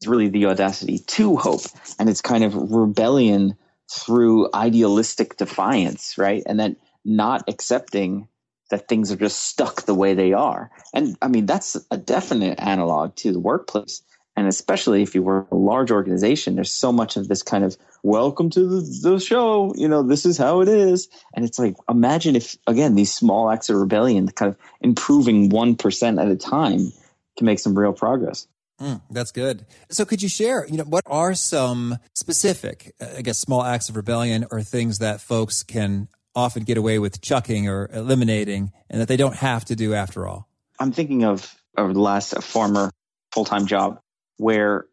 It's 0.00 0.08
really 0.08 0.28
the 0.28 0.46
audacity 0.46 0.98
to 0.98 1.36
hope, 1.36 1.62
and 1.98 2.08
it's 2.08 2.20
kind 2.20 2.42
of 2.42 2.54
rebellion 2.54 3.56
through 3.92 4.48
idealistic 4.52 5.36
defiance, 5.36 6.18
right? 6.18 6.42
And 6.46 6.58
then 6.58 6.76
not 7.04 7.44
accepting 7.48 8.28
that 8.70 8.88
things 8.88 9.12
are 9.12 9.16
just 9.16 9.42
stuck 9.44 9.82
the 9.82 9.94
way 9.94 10.14
they 10.14 10.32
are. 10.32 10.70
And 10.92 11.16
I 11.22 11.28
mean, 11.28 11.46
that's 11.46 11.76
a 11.90 11.96
definite 11.96 12.60
analog 12.60 13.14
to 13.16 13.32
the 13.32 13.40
workplace 13.40 14.02
and 14.36 14.48
especially 14.48 15.02
if 15.02 15.14
you 15.14 15.22
work 15.22 15.50
a 15.50 15.56
large 15.56 15.90
organization 15.90 16.54
there's 16.54 16.70
so 16.70 16.92
much 16.92 17.16
of 17.16 17.28
this 17.28 17.42
kind 17.42 17.64
of 17.64 17.76
welcome 18.02 18.50
to 18.50 18.66
the, 18.66 19.10
the, 19.10 19.20
show 19.20 19.72
you 19.76 19.88
know 19.88 20.02
this 20.02 20.26
is 20.26 20.36
how 20.36 20.60
it 20.60 20.68
is 20.68 21.08
and 21.34 21.44
it's 21.44 21.58
like 21.58 21.76
imagine 21.88 22.36
if 22.36 22.56
again 22.66 22.94
these 22.94 23.12
small 23.12 23.50
acts 23.50 23.68
of 23.70 23.76
rebellion 23.76 24.28
kind 24.28 24.50
of 24.50 24.58
improving 24.80 25.50
1% 25.50 26.22
at 26.22 26.28
a 26.28 26.36
time 26.36 26.92
can 27.36 27.46
make 27.46 27.58
some 27.58 27.78
real 27.78 27.92
progress 27.92 28.46
Mm, 28.80 29.02
that's 29.08 29.30
good. 29.30 29.66
So, 29.88 30.04
could 30.04 30.20
you 30.20 30.28
share, 30.28 30.66
you 30.66 30.78
know, 30.78 30.82
what 30.82 31.04
are 31.06 31.36
some 31.36 31.96
specific, 32.16 32.92
I 33.00 33.22
guess, 33.22 33.38
small 33.38 33.62
acts 33.62 33.88
of 33.88 33.94
rebellion 33.94 34.46
or 34.50 34.62
things 34.62 34.98
that 34.98 35.20
folks 35.20 35.62
can 35.62 36.08
often 36.34 36.64
get 36.64 36.76
away 36.76 36.98
with 36.98 37.20
chucking 37.20 37.68
or 37.68 37.88
eliminating 37.92 38.72
and 38.90 39.00
that 39.00 39.08
they 39.08 39.16
don't 39.16 39.36
have 39.36 39.64
to 39.66 39.76
do 39.76 39.94
after 39.94 40.26
all? 40.26 40.48
I'm 40.78 40.92
thinking 40.92 41.24
of, 41.24 41.54
of 41.76 41.94
the 41.94 42.00
last 42.00 42.42
former 42.42 42.90
full 43.32 43.44
time 43.44 43.66
job 43.66 44.00
where 44.36 44.86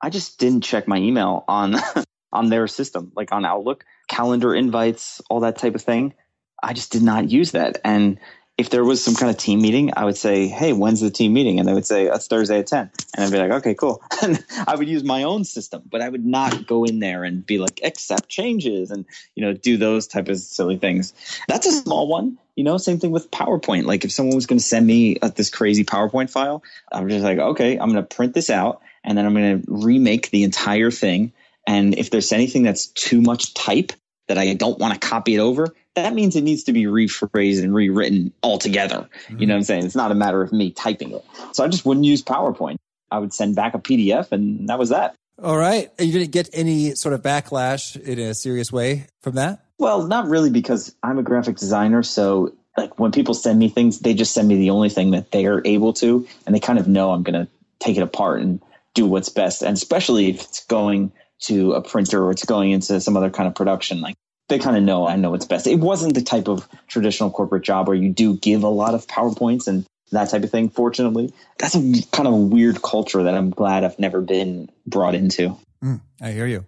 I 0.00 0.10
just 0.10 0.38
didn't 0.38 0.62
check 0.62 0.88
my 0.88 0.96
email 0.96 1.44
on 1.48 1.76
on 2.32 2.48
their 2.48 2.66
system, 2.66 3.12
like 3.16 3.32
on 3.32 3.44
Outlook, 3.44 3.84
calendar 4.08 4.54
invites, 4.54 5.20
all 5.30 5.40
that 5.40 5.56
type 5.56 5.74
of 5.74 5.82
thing. 5.82 6.14
I 6.62 6.72
just 6.72 6.92
did 6.92 7.02
not 7.02 7.30
use 7.30 7.52
that. 7.52 7.80
And 7.84 8.18
if 8.58 8.70
there 8.70 8.84
was 8.84 9.02
some 9.02 9.14
kind 9.14 9.30
of 9.30 9.38
team 9.38 9.62
meeting, 9.62 9.92
I 9.96 10.04
would 10.04 10.16
say, 10.16 10.48
"Hey, 10.48 10.72
when's 10.72 11.00
the 11.00 11.10
team 11.10 11.32
meeting?" 11.32 11.60
And 11.60 11.68
they 11.68 11.72
would 11.72 11.86
say, 11.86 12.06
"That's 12.06 12.26
Thursday 12.26 12.58
at 12.58 12.66
10." 12.66 12.90
And 13.16 13.24
I'd 13.24 13.30
be 13.30 13.38
like, 13.38 13.52
"Okay, 13.52 13.74
cool." 13.74 14.02
And 14.22 14.44
I 14.66 14.74
would 14.74 14.88
use 14.88 15.04
my 15.04 15.22
own 15.22 15.44
system, 15.44 15.82
but 15.88 16.00
I 16.00 16.08
would 16.08 16.26
not 16.26 16.66
go 16.66 16.82
in 16.84 16.98
there 16.98 17.22
and 17.22 17.46
be 17.46 17.58
like, 17.58 17.80
"Accept 17.84 18.28
changes," 18.28 18.90
and 18.90 19.06
you 19.36 19.44
know, 19.44 19.52
do 19.52 19.76
those 19.76 20.08
type 20.08 20.28
of 20.28 20.38
silly 20.38 20.76
things. 20.76 21.14
That's 21.46 21.66
a 21.66 21.72
small 21.72 22.08
one. 22.08 22.38
You 22.56 22.64
know, 22.64 22.76
same 22.78 22.98
thing 22.98 23.12
with 23.12 23.30
PowerPoint. 23.30 23.84
Like 23.84 24.04
if 24.04 24.10
someone 24.10 24.34
was 24.34 24.46
going 24.46 24.58
to 24.58 24.64
send 24.64 24.84
me 24.84 25.18
uh, 25.22 25.28
this 25.28 25.50
crazy 25.50 25.84
PowerPoint 25.84 26.28
file, 26.28 26.64
I'm 26.90 27.08
just 27.08 27.24
like, 27.24 27.38
"Okay, 27.38 27.78
I'm 27.78 27.90
going 27.90 28.04
to 28.04 28.14
print 28.14 28.34
this 28.34 28.50
out." 28.50 28.82
and 29.04 29.16
then 29.16 29.24
I'm 29.24 29.34
going 29.34 29.62
to 29.62 29.64
remake 29.68 30.30
the 30.30 30.44
entire 30.44 30.90
thing. 30.90 31.32
And 31.66 31.96
if 31.98 32.10
there's 32.10 32.32
anything 32.32 32.62
that's 32.62 32.88
too 32.88 33.22
much 33.22 33.54
type 33.54 33.92
that 34.28 34.38
I 34.38 34.54
don't 34.54 34.78
want 34.78 34.94
to 34.94 35.08
copy 35.08 35.34
it 35.34 35.38
over, 35.38 35.74
that 35.94 36.14
means 36.14 36.36
it 36.36 36.42
needs 36.42 36.64
to 36.64 36.72
be 36.72 36.84
rephrased 36.84 37.62
and 37.62 37.74
rewritten 37.74 38.32
altogether. 38.42 39.08
Mm-hmm. 39.26 39.38
You 39.40 39.46
know 39.46 39.54
what 39.54 39.58
I'm 39.58 39.64
saying? 39.64 39.84
It's 39.86 39.96
not 39.96 40.12
a 40.12 40.14
matter 40.14 40.40
of 40.42 40.52
me 40.52 40.70
typing 40.70 41.12
it. 41.12 41.24
So 41.52 41.64
I 41.64 41.68
just 41.68 41.84
wouldn't 41.84 42.06
use 42.06 42.22
PowerPoint. 42.22 42.76
I 43.10 43.18
would 43.18 43.32
send 43.32 43.56
back 43.56 43.74
a 43.74 43.78
PDF 43.78 44.32
and 44.32 44.68
that 44.68 44.78
was 44.78 44.90
that. 44.90 45.14
All 45.42 45.56
right. 45.56 45.90
You 45.98 46.12
didn't 46.12 46.32
get 46.32 46.50
any 46.52 46.94
sort 46.94 47.14
of 47.14 47.22
backlash 47.22 47.98
in 48.00 48.18
a 48.18 48.34
serious 48.34 48.72
way 48.72 49.06
from 49.22 49.34
that? 49.34 49.64
Well, 49.78 50.06
not 50.06 50.28
really 50.28 50.50
because 50.50 50.94
I'm 51.02 51.18
a 51.18 51.22
graphic 51.22 51.56
designer. 51.56 52.02
So 52.02 52.54
like 52.76 52.98
when 52.98 53.12
people 53.12 53.34
send 53.34 53.58
me 53.58 53.68
things, 53.68 54.00
they 54.00 54.14
just 54.14 54.34
send 54.34 54.48
me 54.48 54.56
the 54.56 54.70
only 54.70 54.88
thing 54.88 55.12
that 55.12 55.30
they 55.30 55.46
are 55.46 55.62
able 55.64 55.92
to, 55.94 56.26
and 56.46 56.54
they 56.54 56.60
kind 56.60 56.78
of 56.78 56.88
know 56.88 57.12
I'm 57.12 57.22
going 57.22 57.46
to 57.46 57.50
take 57.78 57.96
it 57.96 58.02
apart 58.02 58.40
and 58.40 58.60
do 58.94 59.06
what's 59.06 59.28
best. 59.28 59.62
And 59.62 59.76
especially 59.76 60.28
if 60.28 60.42
it's 60.42 60.64
going 60.64 61.12
to 61.40 61.72
a 61.72 61.82
printer 61.82 62.24
or 62.24 62.30
it's 62.30 62.44
going 62.44 62.70
into 62.70 63.00
some 63.00 63.16
other 63.16 63.30
kind 63.30 63.46
of 63.46 63.54
production, 63.54 64.00
like 64.00 64.16
they 64.48 64.58
kind 64.58 64.76
of 64.76 64.82
know 64.82 65.06
I 65.06 65.16
know 65.16 65.30
what's 65.30 65.46
best. 65.46 65.66
It 65.66 65.80
wasn't 65.80 66.14
the 66.14 66.22
type 66.22 66.48
of 66.48 66.68
traditional 66.88 67.30
corporate 67.30 67.64
job 67.64 67.88
where 67.88 67.96
you 67.96 68.10
do 68.10 68.36
give 68.36 68.62
a 68.62 68.68
lot 68.68 68.94
of 68.94 69.06
PowerPoints 69.06 69.68
and 69.68 69.84
that 70.10 70.30
type 70.30 70.42
of 70.42 70.50
thing. 70.50 70.70
Fortunately, 70.70 71.32
that's 71.58 71.74
a 71.74 71.80
kind 72.12 72.26
of 72.26 72.34
a 72.34 72.36
weird 72.36 72.82
culture 72.82 73.22
that 73.22 73.34
I'm 73.34 73.50
glad 73.50 73.84
I've 73.84 73.98
never 73.98 74.20
been 74.20 74.70
brought 74.86 75.14
into. 75.14 75.56
Mm, 75.84 76.00
I 76.20 76.32
hear 76.32 76.46
you. 76.46 76.64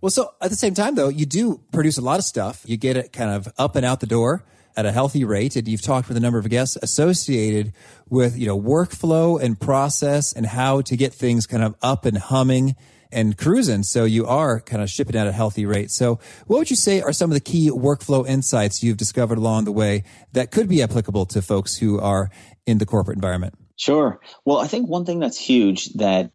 Well, 0.00 0.10
so 0.10 0.34
at 0.40 0.50
the 0.50 0.56
same 0.56 0.74
time, 0.74 0.94
though, 0.94 1.08
you 1.08 1.26
do 1.26 1.60
produce 1.72 1.98
a 1.98 2.02
lot 2.02 2.18
of 2.18 2.24
stuff. 2.24 2.62
You 2.66 2.76
get 2.76 2.96
it 2.96 3.12
kind 3.12 3.30
of 3.30 3.52
up 3.58 3.74
and 3.74 3.84
out 3.84 4.00
the 4.00 4.06
door 4.06 4.44
at 4.76 4.86
a 4.86 4.92
healthy 4.92 5.24
rate. 5.24 5.56
And 5.56 5.66
you've 5.68 5.82
talked 5.82 6.08
with 6.08 6.16
a 6.16 6.20
number 6.20 6.38
of 6.38 6.48
guests 6.48 6.76
associated 6.82 7.72
with, 8.08 8.38
you 8.38 8.46
know, 8.46 8.60
workflow 8.60 9.40
and 9.40 9.58
process 9.58 10.32
and 10.32 10.46
how 10.46 10.80
to 10.82 10.96
get 10.96 11.12
things 11.12 11.46
kind 11.46 11.62
of 11.62 11.74
up 11.82 12.04
and 12.04 12.18
humming 12.18 12.76
and 13.12 13.38
cruising. 13.38 13.84
So 13.84 14.04
you 14.04 14.26
are 14.26 14.60
kind 14.60 14.82
of 14.82 14.90
shipping 14.90 15.16
at 15.16 15.26
a 15.26 15.32
healthy 15.32 15.66
rate. 15.66 15.90
So 15.90 16.18
what 16.46 16.58
would 16.58 16.70
you 16.70 16.76
say 16.76 17.00
are 17.00 17.12
some 17.12 17.30
of 17.30 17.34
the 17.34 17.40
key 17.40 17.70
workflow 17.70 18.26
insights 18.26 18.82
you've 18.82 18.96
discovered 18.96 19.38
along 19.38 19.64
the 19.64 19.72
way 19.72 20.02
that 20.32 20.50
could 20.50 20.68
be 20.68 20.82
applicable 20.82 21.26
to 21.26 21.40
folks 21.40 21.76
who 21.76 22.00
are 22.00 22.30
in 22.66 22.78
the 22.78 22.86
corporate 22.86 23.16
environment? 23.16 23.54
Sure. 23.76 24.20
Well, 24.44 24.58
I 24.58 24.66
think 24.66 24.88
one 24.88 25.04
thing 25.04 25.20
that's 25.20 25.38
huge 25.38 25.92
that 25.94 26.32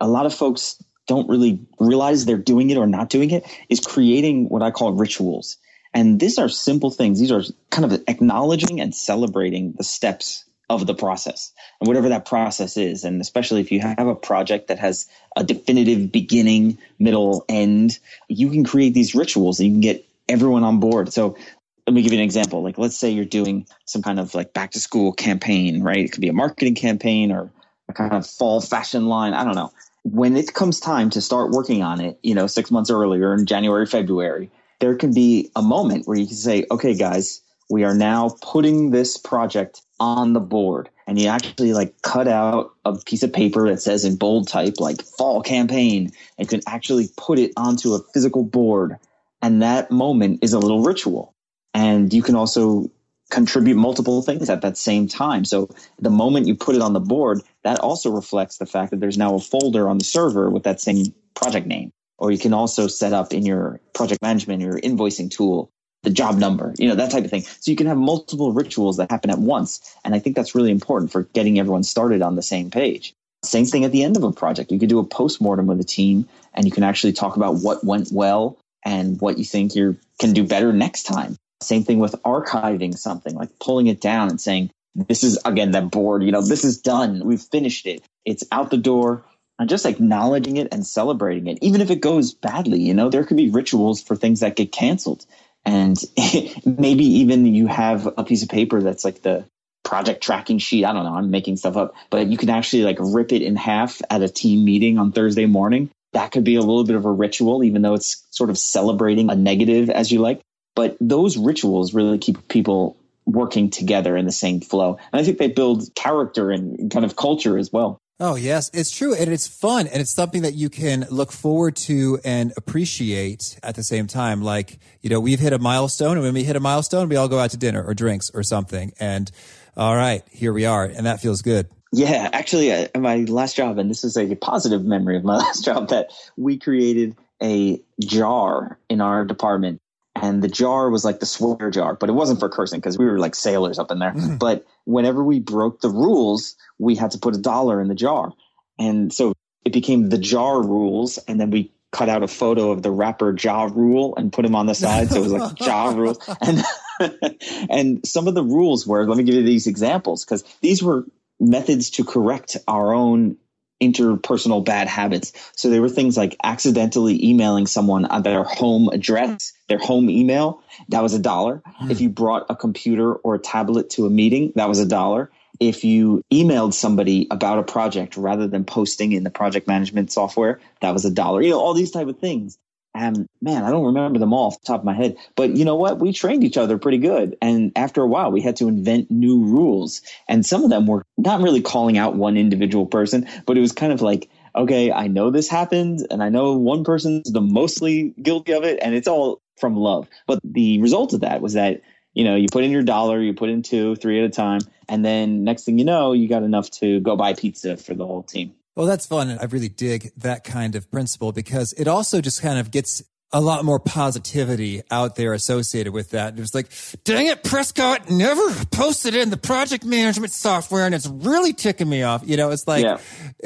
a 0.00 0.08
lot 0.08 0.26
of 0.26 0.34
folks 0.34 0.82
don't 1.06 1.28
really 1.28 1.60
realize 1.78 2.24
they're 2.24 2.36
doing 2.36 2.70
it 2.70 2.76
or 2.76 2.86
not 2.86 3.08
doing 3.08 3.30
it 3.30 3.44
is 3.68 3.80
creating 3.80 4.48
what 4.48 4.62
I 4.62 4.70
call 4.70 4.92
rituals. 4.92 5.56
And 5.96 6.20
these 6.20 6.38
are 6.38 6.50
simple 6.50 6.90
things. 6.90 7.18
These 7.18 7.32
are 7.32 7.42
kind 7.70 7.90
of 7.90 8.04
acknowledging 8.06 8.82
and 8.82 8.94
celebrating 8.94 9.72
the 9.72 9.82
steps 9.82 10.44
of 10.68 10.86
the 10.86 10.94
process 10.94 11.54
and 11.80 11.88
whatever 11.88 12.10
that 12.10 12.26
process 12.26 12.76
is. 12.76 13.04
And 13.04 13.18
especially 13.22 13.62
if 13.62 13.72
you 13.72 13.80
have 13.80 14.06
a 14.06 14.14
project 14.14 14.68
that 14.68 14.78
has 14.78 15.08
a 15.36 15.42
definitive 15.42 16.12
beginning, 16.12 16.76
middle, 16.98 17.46
end, 17.48 17.98
you 18.28 18.50
can 18.50 18.62
create 18.62 18.92
these 18.92 19.14
rituals 19.14 19.58
and 19.58 19.68
you 19.68 19.72
can 19.72 19.80
get 19.80 20.06
everyone 20.28 20.64
on 20.64 20.80
board. 20.80 21.14
So 21.14 21.38
let 21.86 21.94
me 21.94 22.02
give 22.02 22.12
you 22.12 22.18
an 22.18 22.24
example. 22.24 22.62
Like, 22.62 22.76
let's 22.76 22.98
say 22.98 23.08
you're 23.08 23.24
doing 23.24 23.66
some 23.86 24.02
kind 24.02 24.20
of 24.20 24.34
like 24.34 24.52
back 24.52 24.72
to 24.72 24.80
school 24.80 25.14
campaign, 25.14 25.82
right? 25.82 26.04
It 26.04 26.12
could 26.12 26.20
be 26.20 26.28
a 26.28 26.34
marketing 26.34 26.74
campaign 26.74 27.32
or 27.32 27.50
a 27.88 27.94
kind 27.94 28.12
of 28.12 28.26
fall 28.26 28.60
fashion 28.60 29.06
line. 29.06 29.32
I 29.32 29.44
don't 29.44 29.54
know. 29.54 29.72
When 30.02 30.36
it 30.36 30.52
comes 30.52 30.78
time 30.78 31.08
to 31.10 31.22
start 31.22 31.52
working 31.52 31.82
on 31.82 32.02
it, 32.02 32.18
you 32.22 32.34
know, 32.34 32.48
six 32.48 32.70
months 32.70 32.90
earlier 32.90 33.32
in 33.32 33.46
January, 33.46 33.86
February, 33.86 34.50
there 34.80 34.94
can 34.94 35.12
be 35.12 35.50
a 35.56 35.62
moment 35.62 36.06
where 36.06 36.18
you 36.18 36.26
can 36.26 36.36
say, 36.36 36.66
okay, 36.70 36.94
guys, 36.94 37.42
we 37.70 37.84
are 37.84 37.94
now 37.94 38.36
putting 38.42 38.90
this 38.90 39.16
project 39.16 39.82
on 39.98 40.32
the 40.32 40.40
board. 40.40 40.88
And 41.06 41.18
you 41.18 41.28
actually 41.28 41.72
like 41.72 42.00
cut 42.02 42.28
out 42.28 42.74
a 42.84 42.96
piece 42.96 43.22
of 43.22 43.32
paper 43.32 43.68
that 43.68 43.80
says 43.80 44.04
in 44.04 44.16
bold 44.16 44.48
type, 44.48 44.74
like 44.78 45.02
fall 45.02 45.40
campaign, 45.42 46.10
and 46.38 46.48
can 46.48 46.60
actually 46.66 47.08
put 47.16 47.38
it 47.38 47.52
onto 47.56 47.94
a 47.94 48.00
physical 48.12 48.42
board. 48.44 48.96
And 49.40 49.62
that 49.62 49.90
moment 49.90 50.40
is 50.42 50.52
a 50.52 50.58
little 50.58 50.82
ritual. 50.82 51.34
And 51.74 52.12
you 52.12 52.22
can 52.22 52.34
also 52.34 52.90
contribute 53.30 53.76
multiple 53.76 54.22
things 54.22 54.48
at 54.50 54.62
that 54.62 54.76
same 54.76 55.08
time. 55.08 55.44
So 55.44 55.68
the 55.98 56.10
moment 56.10 56.46
you 56.46 56.54
put 56.54 56.76
it 56.76 56.82
on 56.82 56.92
the 56.92 57.00
board, 57.00 57.40
that 57.64 57.80
also 57.80 58.10
reflects 58.10 58.58
the 58.58 58.66
fact 58.66 58.90
that 58.90 59.00
there's 59.00 59.18
now 59.18 59.34
a 59.34 59.40
folder 59.40 59.88
on 59.88 59.98
the 59.98 60.04
server 60.04 60.50
with 60.50 60.64
that 60.64 60.80
same 60.80 61.14
project 61.34 61.66
name 61.66 61.92
or 62.18 62.30
you 62.30 62.38
can 62.38 62.52
also 62.52 62.86
set 62.86 63.12
up 63.12 63.32
in 63.32 63.44
your 63.44 63.80
project 63.94 64.22
management 64.22 64.62
your 64.62 64.78
invoicing 64.78 65.30
tool 65.30 65.70
the 66.02 66.10
job 66.10 66.36
number 66.36 66.74
you 66.78 66.88
know 66.88 66.94
that 66.94 67.10
type 67.10 67.24
of 67.24 67.30
thing 67.30 67.42
so 67.42 67.70
you 67.70 67.76
can 67.76 67.86
have 67.86 67.96
multiple 67.96 68.52
rituals 68.52 68.96
that 68.96 69.10
happen 69.10 69.30
at 69.30 69.38
once 69.38 69.80
and 70.04 70.14
i 70.14 70.18
think 70.18 70.36
that's 70.36 70.54
really 70.54 70.70
important 70.70 71.10
for 71.10 71.22
getting 71.22 71.58
everyone 71.58 71.82
started 71.82 72.22
on 72.22 72.36
the 72.36 72.42
same 72.42 72.70
page 72.70 73.12
same 73.44 73.64
thing 73.64 73.84
at 73.84 73.92
the 73.92 74.02
end 74.02 74.16
of 74.16 74.24
a 74.24 74.32
project 74.32 74.72
you 74.72 74.78
could 74.78 74.88
do 74.88 74.98
a 74.98 75.04
post-mortem 75.04 75.66
with 75.66 75.80
a 75.80 75.84
team 75.84 76.28
and 76.54 76.64
you 76.64 76.72
can 76.72 76.82
actually 76.82 77.12
talk 77.12 77.36
about 77.36 77.56
what 77.56 77.84
went 77.84 78.10
well 78.12 78.58
and 78.84 79.20
what 79.20 79.38
you 79.38 79.44
think 79.44 79.74
you 79.74 79.96
can 80.18 80.32
do 80.32 80.44
better 80.44 80.72
next 80.72 81.04
time 81.04 81.36
same 81.62 81.84
thing 81.84 81.98
with 81.98 82.14
archiving 82.22 82.96
something 82.96 83.34
like 83.34 83.50
pulling 83.58 83.86
it 83.86 84.00
down 84.00 84.28
and 84.28 84.40
saying 84.40 84.70
this 84.96 85.22
is 85.22 85.38
again 85.44 85.72
that 85.72 85.90
board, 85.90 86.22
you 86.22 86.32
know, 86.32 86.42
this 86.42 86.64
is 86.64 86.78
done. 86.78 87.24
We've 87.24 87.40
finished 87.40 87.86
it. 87.86 88.02
It's 88.24 88.44
out 88.50 88.70
the 88.70 88.78
door. 88.78 89.22
And 89.58 89.68
just 89.68 89.86
acknowledging 89.86 90.58
it 90.58 90.68
and 90.72 90.86
celebrating 90.86 91.46
it, 91.46 91.58
even 91.62 91.80
if 91.80 91.90
it 91.90 92.00
goes 92.00 92.34
badly, 92.34 92.80
you 92.80 92.92
know, 92.92 93.08
there 93.08 93.24
could 93.24 93.38
be 93.38 93.48
rituals 93.48 94.02
for 94.02 94.14
things 94.14 94.40
that 94.40 94.56
get 94.56 94.70
canceled. 94.70 95.24
And 95.64 95.96
maybe 96.64 97.04
even 97.04 97.46
you 97.46 97.66
have 97.66 98.06
a 98.06 98.24
piece 98.24 98.42
of 98.42 98.48
paper 98.48 98.82
that's 98.82 99.04
like 99.04 99.22
the 99.22 99.46
project 99.82 100.22
tracking 100.22 100.58
sheet. 100.58 100.84
I 100.84 100.92
don't 100.92 101.04
know. 101.04 101.14
I'm 101.14 101.30
making 101.30 101.56
stuff 101.56 101.76
up, 101.76 101.94
but 102.10 102.26
you 102.26 102.36
can 102.36 102.50
actually 102.50 102.82
like 102.82 102.98
rip 103.00 103.32
it 103.32 103.42
in 103.42 103.56
half 103.56 104.02
at 104.10 104.22
a 104.22 104.28
team 104.28 104.64
meeting 104.64 104.98
on 104.98 105.12
Thursday 105.12 105.46
morning. 105.46 105.90
That 106.12 106.32
could 106.32 106.44
be 106.44 106.56
a 106.56 106.60
little 106.60 106.84
bit 106.84 106.96
of 106.96 107.04
a 107.04 107.10
ritual, 107.10 107.64
even 107.64 107.82
though 107.82 107.94
it's 107.94 108.26
sort 108.30 108.50
of 108.50 108.58
celebrating 108.58 109.30
a 109.30 109.34
negative 109.34 109.88
as 109.88 110.10
you 110.10 110.20
like. 110.20 110.40
But 110.74 110.96
those 111.00 111.36
rituals 111.36 111.94
really 111.94 112.18
keep 112.18 112.48
people 112.48 112.96
working 113.24 113.70
together 113.70 114.16
in 114.16 114.24
the 114.24 114.32
same 114.32 114.60
flow. 114.60 114.98
And 115.12 115.20
I 115.20 115.24
think 115.24 115.38
they 115.38 115.48
build 115.48 115.94
character 115.94 116.50
and 116.50 116.90
kind 116.90 117.04
of 117.04 117.16
culture 117.16 117.58
as 117.58 117.72
well. 117.72 117.98
Oh, 118.18 118.34
yes, 118.34 118.70
it's 118.72 118.90
true. 118.90 119.14
And 119.14 119.30
it's 119.30 119.46
fun. 119.46 119.86
And 119.86 120.00
it's 120.00 120.14
something 120.14 120.42
that 120.42 120.54
you 120.54 120.70
can 120.70 121.06
look 121.10 121.32
forward 121.32 121.76
to 121.76 122.18
and 122.24 122.52
appreciate 122.56 123.58
at 123.62 123.74
the 123.74 123.84
same 123.84 124.06
time. 124.06 124.42
Like, 124.42 124.78
you 125.02 125.10
know, 125.10 125.20
we've 125.20 125.40
hit 125.40 125.52
a 125.52 125.58
milestone 125.58 126.12
and 126.12 126.22
when 126.22 126.32
we 126.32 126.42
hit 126.42 126.56
a 126.56 126.60
milestone, 126.60 127.10
we 127.10 127.16
all 127.16 127.28
go 127.28 127.38
out 127.38 127.50
to 127.50 127.58
dinner 127.58 127.82
or 127.84 127.92
drinks 127.92 128.30
or 128.32 128.42
something. 128.42 128.92
And 128.98 129.30
all 129.76 129.94
right, 129.94 130.22
here 130.30 130.54
we 130.54 130.64
are. 130.64 130.84
And 130.84 131.04
that 131.04 131.20
feels 131.20 131.42
good. 131.42 131.68
Yeah, 131.92 132.28
actually, 132.32 132.72
uh, 132.72 132.88
my 132.98 133.18
last 133.18 133.56
job, 133.56 133.78
and 133.78 133.90
this 133.90 134.02
is 134.02 134.16
a 134.16 134.34
positive 134.36 134.84
memory 134.84 135.16
of 135.16 135.24
my 135.24 135.36
last 135.38 135.64
job, 135.64 135.90
that 135.90 136.10
we 136.36 136.58
created 136.58 137.16
a 137.42 137.82
jar 138.00 138.78
in 138.88 139.00
our 139.00 139.24
department. 139.24 139.80
And 140.22 140.42
the 140.42 140.48
jar 140.48 140.88
was 140.90 141.04
like 141.04 141.20
the 141.20 141.26
swear 141.26 141.70
jar, 141.70 141.94
but 141.94 142.08
it 142.08 142.12
wasn't 142.12 142.40
for 142.40 142.48
cursing 142.48 142.80
because 142.80 142.98
we 142.98 143.04
were 143.04 143.18
like 143.18 143.34
sailors 143.34 143.78
up 143.78 143.90
in 143.90 143.98
there. 143.98 144.12
Mm. 144.12 144.38
But 144.38 144.66
whenever 144.84 145.22
we 145.22 145.40
broke 145.40 145.80
the 145.80 145.90
rules, 145.90 146.56
we 146.78 146.96
had 146.96 147.12
to 147.12 147.18
put 147.18 147.34
a 147.34 147.38
dollar 147.38 147.80
in 147.80 147.88
the 147.88 147.94
jar. 147.94 148.32
And 148.78 149.12
so 149.12 149.34
it 149.64 149.72
became 149.72 150.08
the 150.08 150.18
jar 150.18 150.62
rules. 150.62 151.18
And 151.18 151.38
then 151.40 151.50
we 151.50 151.72
cut 151.92 152.08
out 152.08 152.22
a 152.22 152.28
photo 152.28 152.70
of 152.70 152.82
the 152.82 152.90
rapper 152.90 153.34
Ja 153.38 153.64
Rule 153.64 154.14
and 154.16 154.32
put 154.32 154.44
him 154.44 154.54
on 154.54 154.66
the 154.66 154.74
side. 154.74 155.08
So 155.08 155.18
it 155.18 155.22
was 155.22 155.32
like 155.32 155.60
Ja 155.66 155.90
Rule. 155.90 156.20
And, 156.40 156.62
and 157.70 158.06
some 158.06 158.28
of 158.28 158.34
the 158.34 158.42
rules 158.42 158.86
were, 158.86 159.06
let 159.06 159.16
me 159.16 159.24
give 159.24 159.34
you 159.34 159.42
these 159.42 159.66
examples 159.66 160.24
because 160.24 160.44
these 160.60 160.82
were 160.82 161.04
methods 161.38 161.90
to 161.90 162.04
correct 162.04 162.56
our 162.66 162.94
own 162.94 163.36
interpersonal 163.80 164.64
bad 164.64 164.88
habits. 164.88 165.32
So 165.54 165.70
there 165.70 165.82
were 165.82 165.88
things 165.88 166.16
like 166.16 166.36
accidentally 166.42 167.24
emailing 167.24 167.66
someone 167.66 168.04
on 168.06 168.22
their 168.22 168.42
home 168.42 168.88
address, 168.88 169.52
their 169.68 169.78
home 169.78 170.08
email, 170.08 170.62
that 170.88 171.02
was 171.02 171.14
a 171.14 171.18
dollar. 171.18 171.62
Mm. 171.82 171.90
If 171.90 172.00
you 172.00 172.08
brought 172.08 172.46
a 172.48 172.56
computer 172.56 173.14
or 173.14 173.34
a 173.34 173.38
tablet 173.38 173.90
to 173.90 174.06
a 174.06 174.10
meeting, 174.10 174.52
that 174.56 174.68
was 174.68 174.78
a 174.78 174.86
dollar. 174.86 175.30
If 175.58 175.84
you 175.84 176.22
emailed 176.32 176.74
somebody 176.74 177.26
about 177.30 177.58
a 177.58 177.62
project 177.62 178.16
rather 178.16 178.46
than 178.46 178.64
posting 178.64 179.12
in 179.12 179.24
the 179.24 179.30
project 179.30 179.66
management 179.66 180.12
software, 180.12 180.60
that 180.80 180.92
was 180.92 181.04
a 181.04 181.10
dollar. 181.10 181.40
You 181.40 181.50
know, 181.50 181.60
all 181.60 181.74
these 181.74 181.90
type 181.90 182.08
of 182.08 182.18
things. 182.18 182.58
Man, 182.96 183.64
I 183.64 183.70
don't 183.70 183.84
remember 183.84 184.18
them 184.18 184.32
all 184.32 184.48
off 184.48 184.60
the 184.60 184.66
top 184.66 184.80
of 184.80 184.84
my 184.86 184.94
head. 184.94 185.16
But 185.34 185.56
you 185.56 185.64
know 185.64 185.76
what? 185.76 185.98
We 185.98 186.12
trained 186.12 186.44
each 186.44 186.56
other 186.56 186.78
pretty 186.78 186.98
good. 186.98 187.36
And 187.42 187.72
after 187.76 188.02
a 188.02 188.06
while, 188.06 188.30
we 188.30 188.40
had 188.40 188.56
to 188.56 188.68
invent 188.68 189.10
new 189.10 189.44
rules. 189.44 190.02
And 190.28 190.44
some 190.44 190.64
of 190.64 190.70
them 190.70 190.86
were 190.86 191.04
not 191.16 191.40
really 191.42 191.60
calling 191.60 191.98
out 191.98 192.16
one 192.16 192.36
individual 192.36 192.86
person, 192.86 193.28
but 193.44 193.56
it 193.56 193.60
was 193.60 193.72
kind 193.72 193.92
of 193.92 194.02
like, 194.02 194.30
okay, 194.54 194.90
I 194.90 195.06
know 195.08 195.30
this 195.30 195.48
happened 195.48 196.06
and 196.10 196.22
I 196.22 196.30
know 196.30 196.56
one 196.56 196.84
person's 196.84 197.30
the 197.30 197.40
mostly 197.40 198.14
guilty 198.20 198.52
of 198.52 198.64
it. 198.64 198.78
And 198.82 198.94
it's 198.94 199.08
all 199.08 199.40
from 199.58 199.76
love. 199.76 200.08
But 200.26 200.40
the 200.42 200.80
result 200.80 201.12
of 201.12 201.20
that 201.20 201.40
was 201.40 201.54
that, 201.54 201.82
you 202.14 202.24
know, 202.24 202.36
you 202.36 202.46
put 202.50 202.64
in 202.64 202.70
your 202.70 202.82
dollar, 202.82 203.20
you 203.20 203.34
put 203.34 203.50
in 203.50 203.62
two, 203.62 203.96
three 203.96 204.18
at 204.18 204.24
a 204.24 204.30
time. 204.30 204.60
And 204.88 205.04
then 205.04 205.44
next 205.44 205.64
thing 205.64 205.78
you 205.78 205.84
know, 205.84 206.12
you 206.12 206.28
got 206.28 206.42
enough 206.42 206.70
to 206.72 207.00
go 207.00 207.16
buy 207.16 207.34
pizza 207.34 207.76
for 207.76 207.94
the 207.94 208.06
whole 208.06 208.22
team. 208.22 208.54
Well, 208.76 208.86
that's 208.86 209.06
fun. 209.06 209.30
And 209.30 209.40
I 209.40 209.44
really 209.44 209.70
dig 209.70 210.12
that 210.18 210.44
kind 210.44 210.76
of 210.76 210.90
principle 210.90 211.32
because 211.32 211.72
it 211.72 211.88
also 211.88 212.20
just 212.20 212.42
kind 212.42 212.58
of 212.58 212.70
gets 212.70 213.02
a 213.32 213.40
lot 213.40 213.64
more 213.64 213.80
positivity 213.80 214.82
out 214.90 215.16
there 215.16 215.32
associated 215.32 215.92
with 215.92 216.10
that. 216.10 216.34
It 216.34 216.40
was 216.40 216.54
like, 216.54 216.68
dang 217.04 217.26
it, 217.26 217.42
Prescott 217.42 218.08
never 218.08 218.48
posted 218.66 219.14
it 219.14 219.22
in 219.22 219.30
the 219.30 219.36
project 219.36 219.84
management 219.84 220.32
software 220.32 220.86
and 220.86 220.94
it's 220.94 221.08
really 221.08 221.52
ticking 221.52 221.88
me 221.88 222.02
off. 222.02 222.22
You 222.24 222.36
know, 222.36 222.50
it's 222.50 222.68
like 222.68 222.84
yeah. 222.84 222.98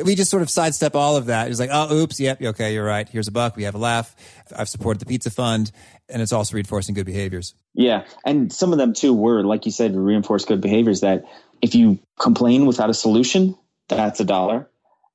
we 0.05 0.14
just 0.16 0.31
sort 0.31 0.43
of 0.43 0.51
sidestep 0.51 0.95
all 0.95 1.16
of 1.16 1.27
that. 1.27 1.49
It's 1.49 1.59
like, 1.59 1.71
oh, 1.73 1.95
oops, 1.97 2.21
yep, 2.21 2.43
okay, 2.43 2.75
you're 2.75 2.85
right. 2.85 3.09
Here's 3.09 3.29
a 3.29 3.33
buck. 3.33 3.57
We 3.57 3.62
have 3.62 3.75
a 3.75 3.79
laugh. 3.79 4.14
I've 4.55 4.69
supported 4.69 5.01
the 5.01 5.07
pizza 5.07 5.31
fund 5.31 5.73
and 6.09 6.21
it's 6.21 6.33
also 6.33 6.55
reinforcing 6.57 6.95
good 6.95 7.07
behaviors. 7.07 7.55
Yeah. 7.73 8.05
And 8.25 8.53
some 8.53 8.73
of 8.73 8.79
them 8.79 8.93
too 8.93 9.14
were, 9.14 9.45
like 9.45 9.64
you 9.64 9.73
said, 9.73 9.97
reinforce 9.97 10.45
good 10.45 10.61
behaviors 10.61 11.01
that 11.01 11.25
if 11.62 11.75
you 11.75 12.01
complain 12.19 12.66
without 12.66 12.90
a 12.90 12.95
solution, 12.95 13.57
that's 13.88 14.21
a 14.21 14.25
dollar 14.25 14.70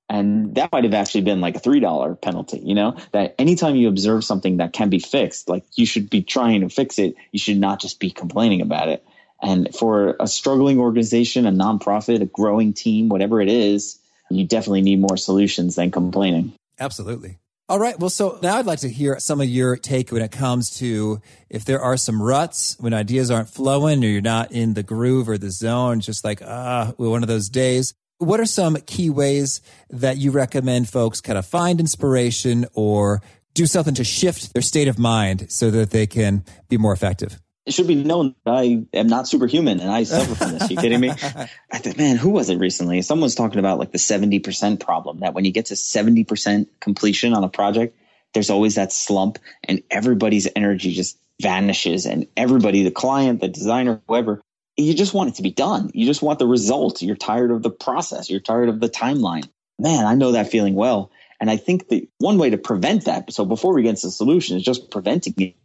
and 0.10 0.56
that 0.56 0.72
might 0.72 0.84
have 0.84 0.94
actually 0.94 1.22
been 1.22 1.42
like 1.42 1.56
a 1.56 1.60
$3 1.60 2.22
penalty, 2.22 2.60
you 2.60 2.76
know, 2.76 2.98
that 3.12 3.36
anytime 3.40 3.76
you 3.76 3.88
observe 3.88 4.24
something 4.24 4.58
that 4.58 4.74
can 4.74 4.90
be 4.90 5.00
fixed, 5.00 5.50
like 5.50 5.64
you 5.76 5.86
should 5.86 6.10
be 6.10 6.22
trying 6.22 6.62
to 6.62 6.70
fix 6.70 7.00
it. 7.00 7.16
You 7.32 7.40
should 7.40 7.58
not 7.58 7.82
just 7.82 8.00
be 8.00 8.12
complaining 8.12 8.62
about 8.62 8.90
it. 8.90 9.04
And 9.42 9.74
for 9.76 10.16
a 10.20 10.28
struggling 10.28 10.80
organization, 10.80 11.46
a 11.46 11.52
nonprofit, 11.52 12.22
a 12.22 12.26
growing 12.26 12.74
team, 12.74 13.10
whatever 13.10 13.42
it 13.42 13.50
is, 13.50 14.00
you 14.30 14.46
definitely 14.46 14.82
need 14.82 15.00
more 15.00 15.18
solutions 15.18 15.76
than 15.76 15.92
complaining. 15.92 16.54
Absolutely. 16.80 17.38
All 17.68 17.80
right. 17.80 18.00
Well, 18.00 18.12
so 18.12 18.38
now 18.44 18.58
I'd 18.58 18.68
like 18.68 18.82
to 18.82 18.90
hear 18.90 19.20
some 19.20 19.42
of 19.42 19.48
your 19.48 19.76
take 19.76 20.12
when 20.12 20.22
it 20.22 20.32
comes 20.32 20.78
to 20.78 21.20
if 21.50 21.66
there 21.66 21.82
are 21.82 21.98
some 21.98 22.22
ruts 22.22 22.78
when 22.80 22.94
ideas 22.94 23.32
aren't 23.32 23.50
flowing 23.50 24.04
or 24.04 24.08
you're 24.08 24.22
not 24.22 24.52
in 24.52 24.76
the 24.76 24.84
groove 24.84 25.28
or 25.28 25.40
the 25.40 25.50
zone, 25.50 26.00
just 26.00 26.24
like, 26.24 26.44
ah, 26.44 26.94
one 26.98 27.24
of 27.24 27.28
those 27.28 27.50
days. 27.50 27.96
What 28.18 28.40
are 28.40 28.46
some 28.46 28.78
key 28.78 29.10
ways 29.10 29.62
that 29.90 30.18
you 30.18 30.32
recommend 30.32 30.88
folks 30.88 31.20
kind 31.20 31.38
of 31.38 31.46
find 31.46 31.82
inspiration 31.82 32.66
or 32.74 33.22
do 33.54 33.66
something 33.66 33.96
to 33.96 34.06
shift 34.06 34.54
their 34.54 34.62
state 34.62 34.88
of 34.88 34.98
mind 34.98 35.52
so 35.52 35.70
that 35.72 35.90
they 35.90 36.08
can 36.08 36.46
be 36.70 36.78
more 36.78 36.94
effective? 36.94 37.42
It 37.66 37.74
should 37.74 37.88
be 37.88 37.96
known 37.96 38.36
that 38.46 38.54
I 38.54 38.86
am 38.94 39.08
not 39.08 39.28
superhuman 39.28 39.80
and 39.80 39.92
I 39.92 40.04
suffer 40.04 40.36
from 40.36 40.52
this. 40.52 40.64
Are 40.64 40.74
you 40.74 40.78
kidding 40.78 41.00
me? 41.00 41.10
I 41.72 41.78
thought, 41.80 41.98
man, 41.98 42.16
who 42.16 42.30
was 42.30 42.50
it 42.50 42.58
recently? 42.58 43.02
Someone 43.02 43.24
was 43.24 43.36
talking 43.36 43.60
about 43.60 43.80
like 43.80 43.92
the 43.92 43.98
70% 43.98 44.80
problem 44.80 45.20
that 45.20 45.34
when 45.34 45.46
you 45.46 45.52
get 45.52 45.68
to 45.68 45.74
70% 45.74 46.68
completion 46.80 47.34
on 47.34 47.44
a 47.44 47.50
project, 47.50 47.98
there's 48.34 48.50
always 48.50 48.76
that 48.76 48.94
slump 48.94 49.40
and 49.64 49.82
everybody's 49.90 50.48
energy 50.56 50.94
just 50.94 51.18
vanishes 51.42 52.06
and 52.06 52.28
everybody, 52.38 52.84
the 52.84 52.92
client, 52.92 53.42
the 53.42 53.48
designer, 53.48 54.02
whoever, 54.08 54.42
you 54.78 54.94
just 54.94 55.14
want 55.14 55.30
it 55.30 55.36
to 55.36 55.42
be 55.42 55.52
done. 55.52 55.92
You 55.94 56.06
just 56.06 56.22
want 56.22 56.40
the 56.40 56.48
result. 56.48 57.02
You're 57.02 57.16
tired 57.16 57.52
of 57.52 57.64
the 57.64 57.70
process. 57.70 58.30
You're 58.30 58.40
tired 58.40 58.70
of 58.70 58.80
the 58.80 58.90
timeline. 58.90 59.48
Man, 59.80 60.06
I 60.06 60.16
know 60.16 60.34
that 60.34 60.50
feeling 60.52 60.76
well. 60.76 61.12
And 61.40 61.50
I 61.50 61.58
think 61.58 61.90
the 61.90 62.10
one 62.18 62.38
way 62.38 62.50
to 62.50 62.58
prevent 62.58 63.06
that, 63.06 63.32
so 63.32 63.46
before 63.46 63.74
we 63.74 63.84
get 63.84 63.98
to 63.98 64.08
the 64.08 64.12
solution, 64.12 64.58
is 64.58 64.64
just 64.64 64.90
preventing 64.90 65.34
it, 65.38 65.56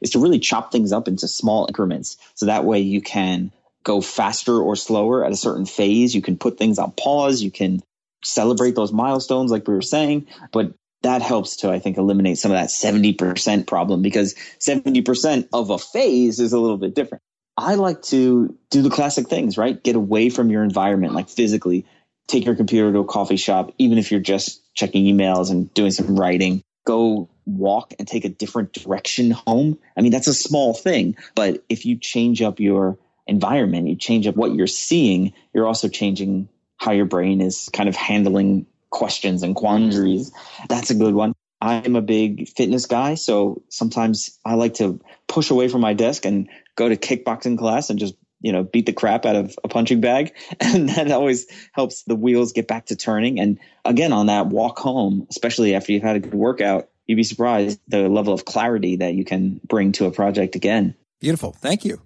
is 0.00 0.10
to 0.10 0.18
really 0.18 0.38
chop 0.38 0.72
things 0.72 0.92
up 0.92 1.08
into 1.08 1.28
small 1.28 1.66
increments. 1.66 2.16
So 2.34 2.46
that 2.46 2.64
way 2.64 2.80
you 2.80 3.00
can 3.00 3.52
go 3.84 4.00
faster 4.00 4.58
or 4.58 4.76
slower 4.76 5.24
at 5.24 5.32
a 5.32 5.36
certain 5.36 5.66
phase. 5.66 6.14
You 6.14 6.22
can 6.22 6.36
put 6.36 6.58
things 6.58 6.78
on 6.78 6.92
pause. 6.92 7.42
You 7.42 7.50
can 7.50 7.82
celebrate 8.24 8.74
those 8.74 8.92
milestones, 8.92 9.50
like 9.50 9.68
we 9.68 9.74
were 9.74 9.82
saying. 9.82 10.28
But 10.52 10.74
that 11.02 11.22
helps 11.22 11.56
to, 11.58 11.70
I 11.70 11.78
think, 11.78 11.96
eliminate 11.96 12.38
some 12.38 12.50
of 12.50 12.56
that 12.56 12.70
70% 12.70 13.66
problem 13.66 14.02
because 14.02 14.34
70% 14.60 15.48
of 15.52 15.70
a 15.70 15.78
phase 15.78 16.40
is 16.40 16.52
a 16.52 16.58
little 16.58 16.78
bit 16.78 16.94
different. 16.94 17.22
I 17.58 17.74
like 17.74 18.02
to 18.02 18.56
do 18.70 18.82
the 18.82 18.90
classic 18.90 19.28
things, 19.28 19.58
right? 19.58 19.82
Get 19.82 19.96
away 19.96 20.30
from 20.30 20.48
your 20.48 20.62
environment, 20.62 21.12
like 21.14 21.28
physically. 21.28 21.86
Take 22.28 22.44
your 22.44 22.54
computer 22.54 22.92
to 22.92 23.00
a 23.00 23.04
coffee 23.04 23.36
shop, 23.36 23.74
even 23.78 23.98
if 23.98 24.12
you're 24.12 24.20
just 24.20 24.62
checking 24.74 25.04
emails 25.04 25.50
and 25.50 25.72
doing 25.74 25.90
some 25.90 26.14
writing. 26.14 26.62
Go 26.86 27.28
walk 27.46 27.94
and 27.98 28.06
take 28.06 28.24
a 28.24 28.28
different 28.28 28.72
direction 28.72 29.32
home. 29.32 29.78
I 29.96 30.02
mean, 30.02 30.12
that's 30.12 30.28
a 30.28 30.34
small 30.34 30.72
thing, 30.72 31.16
but 31.34 31.64
if 31.68 31.84
you 31.84 31.96
change 31.98 32.42
up 32.42 32.60
your 32.60 32.96
environment, 33.26 33.88
you 33.88 33.96
change 33.96 34.26
up 34.28 34.36
what 34.36 34.54
you're 34.54 34.68
seeing, 34.68 35.32
you're 35.52 35.66
also 35.66 35.88
changing 35.88 36.48
how 36.76 36.92
your 36.92 37.06
brain 37.06 37.40
is 37.40 37.68
kind 37.72 37.88
of 37.88 37.96
handling 37.96 38.66
questions 38.90 39.42
and 39.42 39.56
quandaries. 39.56 40.32
That's 40.68 40.90
a 40.90 40.94
good 40.94 41.14
one. 41.14 41.34
I'm 41.60 41.96
a 41.96 42.02
big 42.02 42.48
fitness 42.48 42.86
guy, 42.86 43.14
so 43.14 43.62
sometimes 43.68 44.38
I 44.44 44.54
like 44.54 44.74
to 44.74 45.00
push 45.26 45.50
away 45.50 45.68
from 45.68 45.80
my 45.80 45.94
desk 45.94 46.24
and 46.24 46.48
go 46.76 46.88
to 46.88 46.96
kickboxing 46.96 47.58
class 47.58 47.90
and 47.90 47.98
just 47.98 48.14
you 48.40 48.52
know 48.52 48.62
beat 48.62 48.86
the 48.86 48.92
crap 48.92 49.26
out 49.26 49.36
of 49.36 49.58
a 49.64 49.68
punching 49.68 50.00
bag. 50.00 50.34
And 50.60 50.88
that 50.90 51.10
always 51.10 51.46
helps 51.72 52.02
the 52.02 52.16
wheels 52.16 52.52
get 52.52 52.68
back 52.68 52.86
to 52.86 52.96
turning. 52.96 53.40
And 53.40 53.58
again 53.84 54.12
on 54.12 54.26
that 54.26 54.46
walk 54.46 54.78
home 54.78 55.26
especially 55.30 55.74
after 55.74 55.92
you've 55.92 56.02
had 56.02 56.16
a 56.16 56.20
good 56.20 56.34
workout 56.34 56.88
you'd 57.06 57.16
be 57.16 57.24
surprised 57.24 57.80
the 57.88 58.08
level 58.08 58.34
of 58.34 58.44
clarity 58.44 58.96
that 58.96 59.14
you 59.14 59.24
can 59.24 59.60
bring 59.66 59.92
to 59.92 60.04
a 60.04 60.10
project 60.10 60.54
again. 60.56 60.94
Beautiful. 61.20 61.52
Thank 61.52 61.84
you 61.84 62.00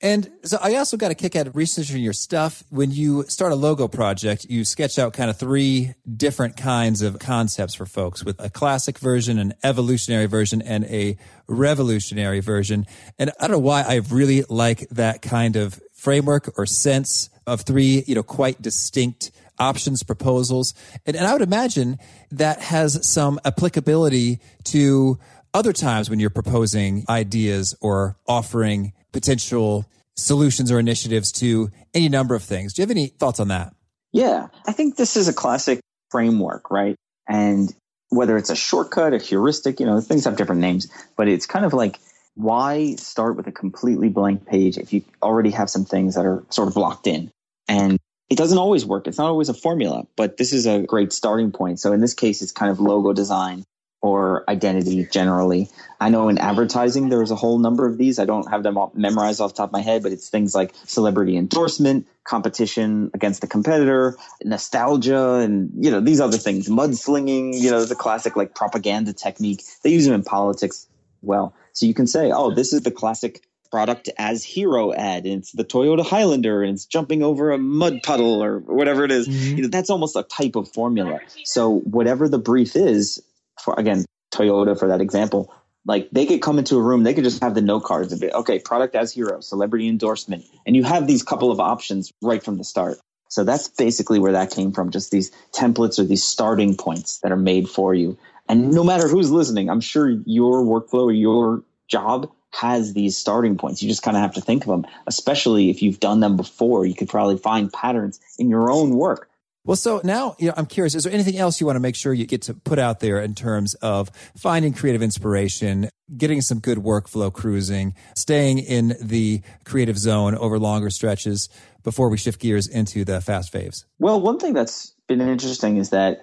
and 0.00 0.30
so 0.42 0.58
I 0.60 0.74
also 0.76 0.96
got 0.96 1.10
a 1.10 1.14
kick 1.14 1.36
out 1.36 1.46
of 1.46 1.56
researching 1.56 2.02
your 2.02 2.12
stuff. 2.12 2.62
When 2.70 2.90
you 2.90 3.24
start 3.28 3.52
a 3.52 3.56
logo 3.56 3.88
project, 3.88 4.44
you 4.46 4.64
sketch 4.64 4.98
out 4.98 5.12
kind 5.12 5.30
of 5.30 5.38
three 5.38 5.94
different 6.16 6.56
kinds 6.56 7.00
of 7.00 7.18
concepts 7.18 7.74
for 7.74 7.86
folks 7.86 8.24
with 8.24 8.38
a 8.40 8.50
classic 8.50 8.98
version, 8.98 9.38
an 9.38 9.54
evolutionary 9.62 10.26
version, 10.26 10.60
and 10.60 10.84
a 10.84 11.16
revolutionary 11.46 12.40
version. 12.40 12.86
And 13.18 13.30
I 13.40 13.46
don't 13.46 13.52
know 13.52 13.58
why 13.58 13.82
I 13.82 13.96
really 14.10 14.44
like 14.48 14.88
that 14.90 15.22
kind 15.22 15.56
of 15.56 15.80
framework 15.92 16.52
or 16.58 16.66
sense 16.66 17.30
of 17.46 17.62
three, 17.62 18.04
you 18.06 18.14
know, 18.14 18.22
quite 18.22 18.60
distinct 18.60 19.30
options 19.58 20.02
proposals. 20.02 20.74
And, 21.06 21.16
and 21.16 21.26
I 21.26 21.32
would 21.32 21.42
imagine 21.42 21.98
that 22.32 22.60
has 22.60 23.06
some 23.08 23.40
applicability 23.44 24.40
to 24.64 25.18
other 25.52 25.72
times 25.72 26.10
when 26.10 26.18
you're 26.18 26.30
proposing 26.30 27.04
ideas 27.08 27.76
or 27.80 28.16
offering 28.26 28.92
potential 29.14 29.86
solutions 30.16 30.70
or 30.70 30.78
initiatives 30.78 31.32
to 31.32 31.70
any 31.94 32.10
number 32.10 32.34
of 32.34 32.42
things. 32.42 32.74
Do 32.74 32.82
you 32.82 32.84
have 32.84 32.90
any 32.90 33.06
thoughts 33.06 33.40
on 33.40 33.48
that? 33.48 33.74
Yeah, 34.12 34.48
I 34.66 34.72
think 34.72 34.96
this 34.96 35.16
is 35.16 35.28
a 35.28 35.32
classic 35.32 35.80
framework, 36.10 36.70
right? 36.70 36.96
And 37.26 37.74
whether 38.10 38.36
it's 38.36 38.50
a 38.50 38.56
shortcut, 38.56 39.14
a 39.14 39.18
heuristic, 39.18 39.80
you 39.80 39.86
know, 39.86 40.00
things 40.00 40.24
have 40.24 40.36
different 40.36 40.60
names, 40.60 40.88
but 41.16 41.28
it's 41.28 41.46
kind 41.46 41.64
of 41.64 41.72
like 41.72 41.98
why 42.34 42.96
start 42.96 43.36
with 43.36 43.46
a 43.46 43.52
completely 43.52 44.08
blank 44.08 44.46
page 44.46 44.76
if 44.76 44.92
you 44.92 45.02
already 45.22 45.50
have 45.50 45.70
some 45.70 45.84
things 45.84 46.16
that 46.16 46.26
are 46.26 46.44
sort 46.50 46.68
of 46.68 46.76
locked 46.76 47.06
in? 47.06 47.30
And 47.68 47.98
it 48.28 48.36
doesn't 48.36 48.58
always 48.58 48.84
work. 48.84 49.06
It's 49.06 49.18
not 49.18 49.28
always 49.28 49.48
a 49.48 49.54
formula, 49.54 50.06
but 50.16 50.36
this 50.36 50.52
is 50.52 50.66
a 50.66 50.82
great 50.82 51.12
starting 51.12 51.52
point. 51.52 51.80
So 51.80 51.92
in 51.92 52.00
this 52.00 52.14
case, 52.14 52.42
it's 52.42 52.52
kind 52.52 52.70
of 52.70 52.80
logo 52.80 53.12
design 53.12 53.64
or 54.04 54.44
identity 54.50 55.06
generally. 55.10 55.70
I 55.98 56.10
know 56.10 56.28
in 56.28 56.36
advertising, 56.36 57.08
there's 57.08 57.30
a 57.30 57.36
whole 57.36 57.58
number 57.58 57.86
of 57.86 57.96
these. 57.96 58.18
I 58.18 58.26
don't 58.26 58.50
have 58.50 58.62
them 58.62 58.76
all 58.76 58.92
memorized 58.94 59.40
off 59.40 59.52
the 59.52 59.56
top 59.56 59.70
of 59.70 59.72
my 59.72 59.80
head, 59.80 60.02
but 60.02 60.12
it's 60.12 60.28
things 60.28 60.54
like 60.54 60.74
celebrity 60.84 61.38
endorsement, 61.38 62.06
competition 62.22 63.10
against 63.14 63.40
the 63.40 63.46
competitor, 63.46 64.18
nostalgia, 64.44 65.36
and, 65.36 65.70
you 65.82 65.90
know, 65.90 66.00
these 66.00 66.20
other 66.20 66.36
things, 66.36 66.68
mudslinging, 66.68 67.58
you 67.58 67.70
know, 67.70 67.82
the 67.86 67.94
classic 67.94 68.36
like 68.36 68.54
propaganda 68.54 69.14
technique. 69.14 69.62
They 69.82 69.88
use 69.88 70.04
them 70.04 70.12
in 70.12 70.22
politics 70.22 70.86
well. 71.22 71.54
So 71.72 71.86
you 71.86 71.94
can 71.94 72.06
say, 72.06 72.30
oh, 72.30 72.54
this 72.54 72.74
is 72.74 72.82
the 72.82 72.90
classic 72.90 73.40
product 73.70 74.10
as 74.18 74.44
hero 74.44 74.92
ad 74.92 75.24
and 75.24 75.40
it's 75.40 75.52
the 75.52 75.64
Toyota 75.64 76.04
Highlander 76.04 76.62
and 76.62 76.74
it's 76.74 76.84
jumping 76.84 77.22
over 77.22 77.52
a 77.52 77.58
mud 77.58 78.02
puddle 78.02 78.44
or 78.44 78.58
whatever 78.58 79.02
it 79.04 79.10
is. 79.10 79.26
Mm-hmm. 79.26 79.56
You 79.56 79.62
know, 79.62 79.68
that's 79.68 79.88
almost 79.88 80.14
a 80.14 80.24
type 80.24 80.56
of 80.56 80.70
formula. 80.70 81.20
So 81.44 81.78
whatever 81.80 82.28
the 82.28 82.38
brief 82.38 82.76
is, 82.76 83.22
for 83.64 83.74
again 83.78 84.04
Toyota 84.32 84.78
for 84.78 84.88
that 84.88 85.00
example, 85.00 85.52
like 85.86 86.08
they 86.10 86.26
could 86.26 86.42
come 86.42 86.58
into 86.58 86.76
a 86.76 86.82
room, 86.82 87.02
they 87.02 87.14
could 87.14 87.24
just 87.24 87.42
have 87.42 87.54
the 87.54 87.62
note 87.62 87.84
cards 87.84 88.12
a 88.12 88.16
bit. 88.16 88.32
Okay, 88.32 88.58
product 88.58 88.94
as 88.94 89.12
hero, 89.12 89.40
celebrity 89.40 89.88
endorsement, 89.88 90.44
and 90.66 90.76
you 90.76 90.84
have 90.84 91.06
these 91.06 91.22
couple 91.22 91.50
of 91.50 91.60
options 91.60 92.12
right 92.22 92.42
from 92.42 92.58
the 92.58 92.64
start. 92.64 92.98
So 93.28 93.42
that's 93.42 93.68
basically 93.68 94.18
where 94.18 94.32
that 94.32 94.50
came 94.50 94.72
from. 94.72 94.90
Just 94.90 95.10
these 95.10 95.32
templates 95.52 95.98
or 95.98 96.04
these 96.04 96.24
starting 96.24 96.76
points 96.76 97.18
that 97.20 97.32
are 97.32 97.36
made 97.36 97.68
for 97.68 97.94
you. 97.94 98.16
And 98.48 98.70
no 98.72 98.84
matter 98.84 99.08
who's 99.08 99.30
listening, 99.30 99.70
I'm 99.70 99.80
sure 99.80 100.08
your 100.26 100.62
workflow 100.62 101.04
or 101.04 101.12
your 101.12 101.64
job 101.88 102.30
has 102.52 102.92
these 102.92 103.16
starting 103.16 103.56
points. 103.56 103.82
You 103.82 103.88
just 103.88 104.02
kind 104.02 104.16
of 104.16 104.22
have 104.22 104.34
to 104.34 104.40
think 104.40 104.62
of 104.62 104.68
them, 104.68 104.86
especially 105.06 105.70
if 105.70 105.82
you've 105.82 105.98
done 105.98 106.20
them 106.20 106.36
before. 106.36 106.86
You 106.86 106.94
could 106.94 107.08
probably 107.08 107.38
find 107.38 107.72
patterns 107.72 108.20
in 108.38 108.48
your 108.48 108.70
own 108.70 108.90
work 108.90 109.28
well, 109.64 109.76
so 109.76 110.00
now 110.04 110.36
you 110.38 110.48
know, 110.48 110.54
I'm 110.56 110.66
curious, 110.66 110.94
is 110.94 111.04
there 111.04 111.12
anything 111.12 111.38
else 111.38 111.60
you 111.60 111.66
want 111.66 111.76
to 111.76 111.80
make 111.80 111.96
sure 111.96 112.12
you 112.12 112.26
get 112.26 112.42
to 112.42 112.54
put 112.54 112.78
out 112.78 113.00
there 113.00 113.20
in 113.20 113.34
terms 113.34 113.74
of 113.74 114.10
finding 114.36 114.74
creative 114.74 115.02
inspiration, 115.02 115.88
getting 116.14 116.42
some 116.42 116.58
good 116.60 116.78
workflow 116.78 117.32
cruising, 117.32 117.94
staying 118.14 118.58
in 118.58 118.96
the 119.00 119.40
creative 119.64 119.96
zone 119.96 120.34
over 120.34 120.58
longer 120.58 120.90
stretches 120.90 121.48
before 121.82 122.10
we 122.10 122.18
shift 122.18 122.40
gears 122.40 122.66
into 122.68 123.04
the 123.04 123.20
fast 123.20 123.52
faves? 123.52 123.84
Well, 123.98 124.20
one 124.20 124.38
thing 124.38 124.52
that's 124.52 124.92
been 125.06 125.22
interesting 125.22 125.78
is 125.78 125.90
that 125.90 126.20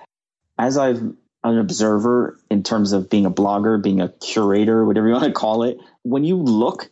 as 0.59 0.77
I've 0.77 1.01
an 1.43 1.57
observer 1.57 2.39
in 2.51 2.61
terms 2.61 2.91
of 2.91 3.09
being 3.09 3.25
a 3.25 3.31
blogger, 3.31 3.81
being 3.81 4.01
a 4.01 4.09
curator, 4.09 4.85
whatever 4.85 5.07
you 5.07 5.13
want 5.13 5.25
to 5.25 5.31
call 5.31 5.63
it, 5.63 5.77
when 6.03 6.23
you 6.23 6.37
look 6.37 6.91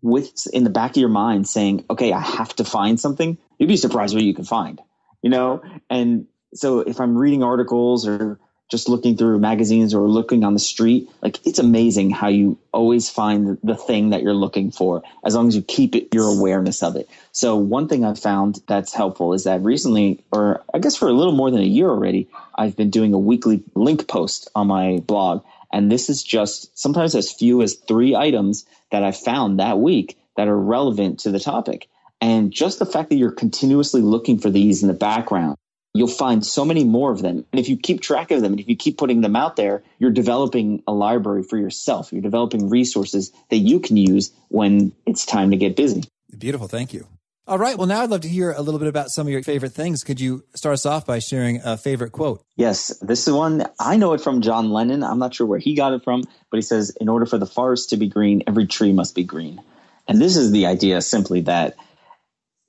with 0.00 0.32
in 0.52 0.64
the 0.64 0.70
back 0.70 0.92
of 0.92 0.96
your 0.96 1.10
mind 1.10 1.46
saying, 1.46 1.84
okay, 1.90 2.10
I 2.10 2.20
have 2.20 2.56
to 2.56 2.64
find 2.64 2.98
something, 2.98 3.36
you'd 3.58 3.66
be 3.66 3.76
surprised 3.76 4.14
what 4.14 4.24
you 4.24 4.34
can 4.34 4.46
find 4.46 4.80
you 5.22 5.30
know? 5.30 5.62
And 5.88 6.26
so 6.54 6.80
if 6.80 7.00
I'm 7.00 7.16
reading 7.16 7.42
articles 7.42 8.06
or 8.06 8.38
just 8.70 8.88
looking 8.88 9.16
through 9.16 9.38
magazines 9.40 9.92
or 9.94 10.08
looking 10.08 10.44
on 10.44 10.54
the 10.54 10.60
street, 10.60 11.08
like 11.22 11.44
it's 11.44 11.58
amazing 11.58 12.10
how 12.10 12.28
you 12.28 12.56
always 12.72 13.10
find 13.10 13.58
the 13.64 13.74
thing 13.74 14.10
that 14.10 14.22
you're 14.22 14.32
looking 14.32 14.70
for 14.70 15.02
as 15.24 15.34
long 15.34 15.48
as 15.48 15.56
you 15.56 15.62
keep 15.62 15.96
it, 15.96 16.14
your 16.14 16.28
awareness 16.28 16.82
of 16.82 16.94
it. 16.94 17.08
So 17.32 17.56
one 17.56 17.88
thing 17.88 18.04
I've 18.04 18.18
found 18.18 18.60
that's 18.68 18.94
helpful 18.94 19.32
is 19.32 19.44
that 19.44 19.60
recently, 19.62 20.24
or 20.30 20.62
I 20.72 20.78
guess 20.78 20.96
for 20.96 21.08
a 21.08 21.12
little 21.12 21.34
more 21.34 21.50
than 21.50 21.60
a 21.60 21.64
year 21.64 21.90
already, 21.90 22.28
I've 22.54 22.76
been 22.76 22.90
doing 22.90 23.12
a 23.12 23.18
weekly 23.18 23.62
link 23.74 24.06
post 24.06 24.48
on 24.54 24.68
my 24.68 24.98
blog. 25.00 25.44
And 25.72 25.90
this 25.90 26.08
is 26.08 26.22
just 26.22 26.76
sometimes 26.78 27.14
as 27.16 27.32
few 27.32 27.62
as 27.62 27.74
three 27.74 28.14
items 28.14 28.66
that 28.92 29.02
I 29.02 29.10
found 29.12 29.58
that 29.58 29.78
week 29.78 30.16
that 30.36 30.48
are 30.48 30.58
relevant 30.58 31.20
to 31.20 31.30
the 31.30 31.40
topic. 31.40 31.88
And 32.20 32.52
just 32.52 32.78
the 32.78 32.86
fact 32.86 33.08
that 33.10 33.16
you're 33.16 33.32
continuously 33.32 34.02
looking 34.02 34.38
for 34.38 34.50
these 34.50 34.82
in 34.82 34.88
the 34.88 34.94
background, 34.94 35.56
you'll 35.94 36.08
find 36.08 36.44
so 36.44 36.64
many 36.64 36.84
more 36.84 37.10
of 37.10 37.22
them. 37.22 37.44
And 37.50 37.58
if 37.58 37.68
you 37.68 37.76
keep 37.76 38.00
track 38.00 38.30
of 38.30 38.42
them 38.42 38.52
and 38.52 38.60
if 38.60 38.68
you 38.68 38.76
keep 38.76 38.98
putting 38.98 39.22
them 39.22 39.36
out 39.36 39.56
there, 39.56 39.82
you're 39.98 40.10
developing 40.10 40.82
a 40.86 40.92
library 40.92 41.42
for 41.42 41.56
yourself. 41.56 42.12
You're 42.12 42.22
developing 42.22 42.68
resources 42.68 43.32
that 43.48 43.56
you 43.56 43.80
can 43.80 43.96
use 43.96 44.32
when 44.48 44.92
it's 45.06 45.26
time 45.26 45.50
to 45.50 45.56
get 45.56 45.76
busy. 45.76 46.04
Beautiful. 46.36 46.68
Thank 46.68 46.92
you. 46.92 47.06
All 47.46 47.58
right. 47.58 47.76
Well, 47.76 47.88
now 47.88 48.02
I'd 48.02 48.10
love 48.10 48.20
to 48.20 48.28
hear 48.28 48.52
a 48.52 48.62
little 48.62 48.78
bit 48.78 48.86
about 48.86 49.10
some 49.10 49.26
of 49.26 49.32
your 49.32 49.42
favorite 49.42 49.72
things. 49.72 50.04
Could 50.04 50.20
you 50.20 50.44
start 50.54 50.74
us 50.74 50.86
off 50.86 51.04
by 51.04 51.18
sharing 51.18 51.60
a 51.64 51.76
favorite 51.76 52.12
quote? 52.12 52.44
Yes. 52.54 52.96
This 53.00 53.26
is 53.26 53.34
one, 53.34 53.66
I 53.80 53.96
know 53.96 54.12
it 54.12 54.20
from 54.20 54.42
John 54.42 54.70
Lennon. 54.70 55.02
I'm 55.02 55.18
not 55.18 55.34
sure 55.34 55.48
where 55.48 55.58
he 55.58 55.74
got 55.74 55.92
it 55.92 56.04
from, 56.04 56.22
but 56.50 56.58
he 56.58 56.62
says, 56.62 56.90
in 57.00 57.08
order 57.08 57.26
for 57.26 57.38
the 57.38 57.46
forest 57.46 57.90
to 57.90 57.96
be 57.96 58.06
green, 58.06 58.44
every 58.46 58.68
tree 58.68 58.92
must 58.92 59.16
be 59.16 59.24
green. 59.24 59.60
And 60.06 60.20
this 60.20 60.36
is 60.36 60.52
the 60.52 60.66
idea 60.66 61.02
simply 61.02 61.40
that 61.42 61.74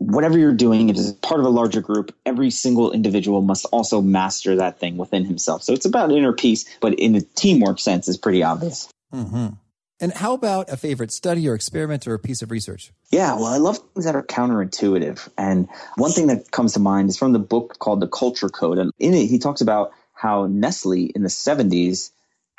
whatever 0.02 0.38
you're 0.40 0.54
doing, 0.54 0.90
it 0.90 0.98
is 0.98 1.14
part 1.14 1.40
of 1.40 1.46
a 1.46 1.50
larger 1.50 1.80
group. 1.80 2.16
Every 2.26 2.50
single 2.50 2.92
individual 2.92 3.42
must 3.42 3.66
also 3.66 4.02
master 4.02 4.56
that 4.56 4.80
thing 4.80 4.98
within 4.98 5.26
himself. 5.26 5.62
So 5.62 5.74
it's 5.74 5.86
about 5.86 6.12
inner 6.12 6.34
peace, 6.34 6.66
but 6.80 6.96
in 6.96 7.16
a 7.16 7.22
teamwork 7.22 7.80
sense, 7.80 8.08
is 8.08 8.18
pretty 8.18 8.42
obvious. 8.42 8.90
Mm-hmm. 9.14 9.50
And 10.00 10.14
how 10.14 10.34
about 10.34 10.72
a 10.72 10.78
favorite 10.78 11.12
study 11.12 11.48
or 11.48 11.54
experiment 11.54 12.08
or 12.08 12.16
a 12.16 12.20
piece 12.20 12.42
of 12.42 12.50
research? 12.50 12.92
Yeah, 13.12 13.36
well, 13.36 13.46
I 13.46 13.58
love 13.58 13.78
things 13.78 14.06
that 14.06 14.16
are 14.16 14.24
counterintuitive. 14.24 15.30
And 15.38 15.70
one 15.96 16.12
thing 16.12 16.28
that 16.28 16.50
comes 16.50 16.74
to 16.74 16.80
mind 16.80 17.10
is 17.10 17.18
from 17.18 17.34
the 17.34 17.40
book 17.40 17.78
called 17.78 18.00
The 18.00 18.08
Culture 18.08 18.50
Code. 18.50 18.80
And 18.80 18.92
in 18.98 19.14
it, 19.14 19.28
he 19.28 19.38
talks 19.38 19.62
about 19.62 19.92
how 20.14 20.48
Nestle 20.48 21.12
in 21.14 21.22
the 21.22 21.30
70s 21.30 22.10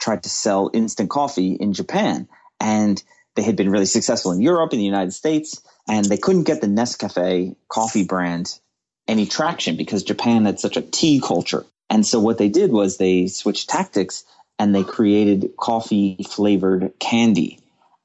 tried 0.01 0.23
to 0.23 0.29
sell 0.29 0.71
instant 0.73 1.11
coffee 1.11 1.55
in 1.55 1.73
Japan. 1.73 2.29
And 2.61 3.03
they 3.35 3.43
had 3.43 3.57
been 3.57 3.71
really 3.71 3.87
successful 3.87 4.31
in 4.31 4.41
Europe, 4.41 4.73
in 4.73 4.79
the 4.79 4.85
United 4.85 5.13
States 5.13 5.61
and 5.89 6.05
they 6.07 6.17
couldn't 6.17 6.45
get 6.45 6.61
the 6.61 6.67
Nescafe 6.67 7.57
coffee 7.69 8.05
brand 8.05 8.59
any 9.09 9.27
traction 9.27 9.77
because 9.77 10.05
Japan 10.05 10.45
had 10.45 10.61
such 10.61 10.77
a 10.77 10.83
tea 10.83 11.21
culture. 11.21 11.65
And 11.91 12.07
so 12.07 12.21
what 12.21 12.39
they 12.39 12.49
did 12.49 12.71
was 12.71 12.97
they 12.97 13.27
switched 13.27 13.69
tactics 13.69 14.25
and 14.59 14.75
they 14.75 14.85
created 14.85 15.57
coffee 15.59 16.25
flavored 16.29 16.93
candy 16.99 17.59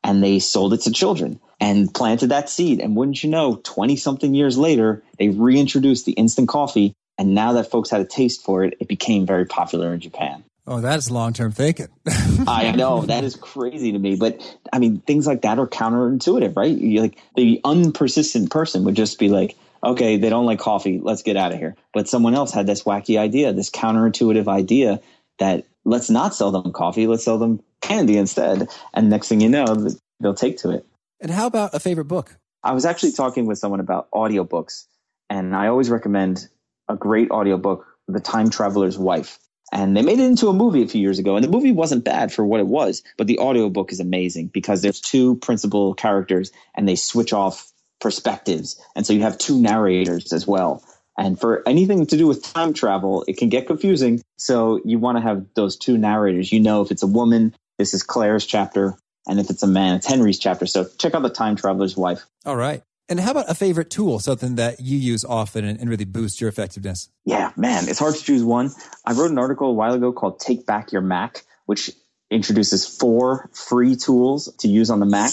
and 0.03 0.23
they 0.23 0.39
sold 0.39 0.73
it 0.73 0.81
to 0.81 0.91
children 0.91 1.39
and 1.59 1.93
planted 1.93 2.27
that 2.29 2.49
seed. 2.49 2.79
And 2.79 2.95
wouldn't 2.95 3.23
you 3.23 3.29
know, 3.29 3.59
20 3.63 3.95
something 3.95 4.33
years 4.33 4.57
later, 4.57 5.03
they 5.17 5.29
reintroduced 5.29 6.05
the 6.05 6.13
instant 6.13 6.49
coffee. 6.49 6.93
And 7.17 7.33
now 7.33 7.53
that 7.53 7.71
folks 7.71 7.89
had 7.89 8.01
a 8.01 8.05
taste 8.05 8.43
for 8.43 8.63
it, 8.63 8.75
it 8.79 8.87
became 8.87 9.25
very 9.25 9.45
popular 9.45 9.93
in 9.93 9.99
Japan. 9.99 10.43
Oh, 10.69 10.82
that's 10.82 11.10
long 11.10 11.32
term 11.32 11.53
thinking. 11.53 11.88
I 12.47 12.71
know 12.71 13.03
that 13.03 13.23
is 13.23 13.38
crazy 13.38 13.93
to 13.93 13.99
me, 13.99 14.17
but 14.17 14.41
I 14.73 14.80
mean, 14.80 14.99
things 14.99 15.25
like 15.25 15.43
that 15.43 15.60
are 15.60 15.67
counterintuitive, 15.67 16.58
right? 16.58 16.77
You 16.77 17.01
like 17.01 17.17
the 17.38 17.62
unpersistent 17.63 18.51
person 18.51 18.84
would 18.84 18.95
just 18.95 19.17
be 19.17 19.30
like, 19.30 19.56
okay, 19.82 20.17
they 20.17 20.30
don't 20.30 20.45
like 20.45 20.60
coffee, 20.60 20.99
let's 21.01 21.23
get 21.23 21.38
out 21.38 21.53
of 21.53 21.60
here. 21.60 21.77
But 21.93 22.10
someone 22.10 22.36
else 22.36 22.51
had 22.51 22.67
this 22.67 22.84
wacky 22.84 23.17
idea, 23.17 23.53
this 23.53 23.69
counterintuitive 23.69 24.49
idea 24.49 24.99
that 25.39 25.65
let's 25.86 26.10
not 26.10 26.36
sell 26.36 26.51
them 26.51 26.73
coffee, 26.73 27.08
let's 27.08 27.23
sell 27.23 27.38
them 27.38 27.63
candy 27.80 28.17
instead. 28.17 28.67
And 28.93 29.10
next 29.10 29.30
thing 29.30 29.39
you 29.39 29.47
know, 29.47 29.88
they'll 30.19 30.34
take 30.34 30.58
to 30.60 30.71
it. 30.71 30.86
And 31.21 31.32
how 31.32 31.47
about 31.47 31.75
a 31.75 31.80
favorite 31.80 32.10
book? 32.10 32.36
I 32.62 32.73
was 32.73 32.84
actually 32.84 33.13
talking 33.13 33.45
with 33.45 33.58
someone 33.58 33.80
about 33.80 34.12
audiobooks, 34.12 34.84
and 35.30 35.56
I 35.56 35.67
always 35.67 35.89
recommend 35.89 36.49
a 36.89 36.97
great 36.97 37.32
audiobook, 37.32 37.86
The 38.10 38.19
Time 38.19 38.49
Traveler's 38.49 38.97
Wife 38.97 39.39
and 39.71 39.95
they 39.95 40.01
made 40.01 40.19
it 40.19 40.25
into 40.25 40.47
a 40.47 40.53
movie 40.53 40.84
a 40.84 40.88
few 40.88 41.01
years 41.01 41.19
ago. 41.19 41.36
And 41.36 41.43
the 41.43 41.49
movie 41.49 41.71
wasn't 41.71 42.03
bad 42.03 42.32
for 42.32 42.45
what 42.45 42.60
it 42.60 42.67
was 42.67 43.03
but 43.17 43.27
the 43.27 43.39
audiobook 43.39 43.91
is 43.91 43.99
amazing 43.99 44.47
because 44.47 44.82
there's 44.82 45.01
two 45.01 45.36
principal 45.38 45.93
characters 45.93 46.51
and 46.75 46.88
they 46.88 46.95
switch 46.95 47.34
off 47.34 47.71
perspectives. 47.99 48.82
And 48.95 49.06
so 49.06 49.13
you 49.13 49.21
have 49.21 49.38
two 49.38 49.60
narrators 49.60 50.34
as 50.34 50.45
well. 50.45 50.84
And 51.17 51.39
for 51.39 51.67
anything 51.67 52.06
to 52.06 52.17
do 52.17 52.27
with 52.27 52.43
time 52.43 52.73
travel 52.73 53.25
it 53.27 53.38
can 53.38 53.49
get 53.49 53.67
confusing. 53.67 54.21
So 54.38 54.80
you 54.86 54.99
want 54.99 55.17
to 55.17 55.21
have 55.21 55.45
those 55.56 55.77
two 55.77 55.97
narrators. 55.97 56.51
You 56.51 56.60
know 56.60 56.82
if 56.82 56.91
it's 56.91 57.03
a 57.03 57.08
woman 57.08 57.56
this 57.77 57.93
is 57.93 58.03
claire's 58.03 58.45
chapter 58.45 58.95
and 59.27 59.39
if 59.39 59.49
it's 59.49 59.63
a 59.63 59.67
man 59.67 59.95
it's 59.95 60.08
henry's 60.08 60.39
chapter. 60.39 60.65
So 60.65 60.88
check 60.97 61.15
out 61.15 61.23
the 61.23 61.30
time 61.30 61.56
traveler's 61.56 61.97
wife. 61.97 62.25
All 62.45 62.56
right 62.56 62.84
and 63.09 63.19
how 63.19 63.31
about 63.31 63.49
a 63.49 63.55
favorite 63.55 63.89
tool, 63.89 64.19
something 64.19 64.55
that 64.55 64.79
you 64.81 64.97
use 64.97 65.23
often 65.23 65.65
and, 65.65 65.79
and, 65.79 65.89
really 65.89 66.05
boosts 66.05 66.41
your 66.41 66.49
effectiveness? 66.49 67.09
Yeah, 67.25 67.51
man, 67.55 67.87
it's 67.87 67.99
hard 67.99 68.15
to 68.15 68.23
choose 68.23 68.43
one. 68.43 68.71
I 69.05 69.13
wrote 69.13 69.31
an 69.31 69.37
article 69.37 69.69
a 69.69 69.73
while 69.73 69.93
ago 69.93 70.11
called 70.11 70.39
Take 70.39 70.65
Back 70.65 70.91
Your 70.91 71.01
Mac, 71.01 71.43
which 71.65 71.91
introduces 72.29 72.85
four 72.85 73.49
free 73.53 73.95
tools 73.95 74.53
to 74.59 74.67
use 74.67 74.89
on 74.89 74.99
the 74.99 75.05
Mac. 75.05 75.31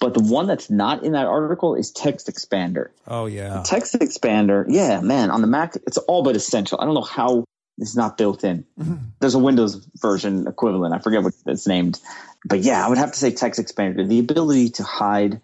But 0.00 0.14
the 0.14 0.22
one 0.22 0.46
that's 0.46 0.70
not 0.70 1.02
in 1.02 1.12
that 1.12 1.26
article 1.26 1.74
is 1.74 1.90
Text 1.90 2.28
Expander. 2.28 2.90
Oh 3.08 3.26
yeah. 3.26 3.64
Text 3.66 3.94
Expander, 3.94 4.64
yeah, 4.68 5.00
man, 5.00 5.30
on 5.30 5.40
the 5.40 5.48
Mac, 5.48 5.74
it's 5.74 5.98
all 5.98 6.22
but 6.22 6.36
essential. 6.36 6.80
I 6.80 6.84
don't 6.84 6.94
know 6.94 7.00
how 7.02 7.44
it's 7.78 7.96
not 7.96 8.16
built 8.16 8.44
in. 8.44 8.64
Mm-hmm. 8.78 8.94
There's 9.18 9.34
a 9.34 9.40
Windows 9.40 9.86
version 9.96 10.46
equivalent. 10.46 10.94
I 10.94 10.98
forget 10.98 11.22
what 11.22 11.34
it's 11.46 11.66
named. 11.66 11.98
But 12.44 12.60
yeah, 12.60 12.84
I 12.84 12.88
would 12.88 12.98
have 12.98 13.12
to 13.12 13.18
say 13.18 13.32
Text 13.32 13.60
Expander. 13.60 14.06
The 14.08 14.20
ability 14.20 14.70
to 14.70 14.84
hide 14.84 15.40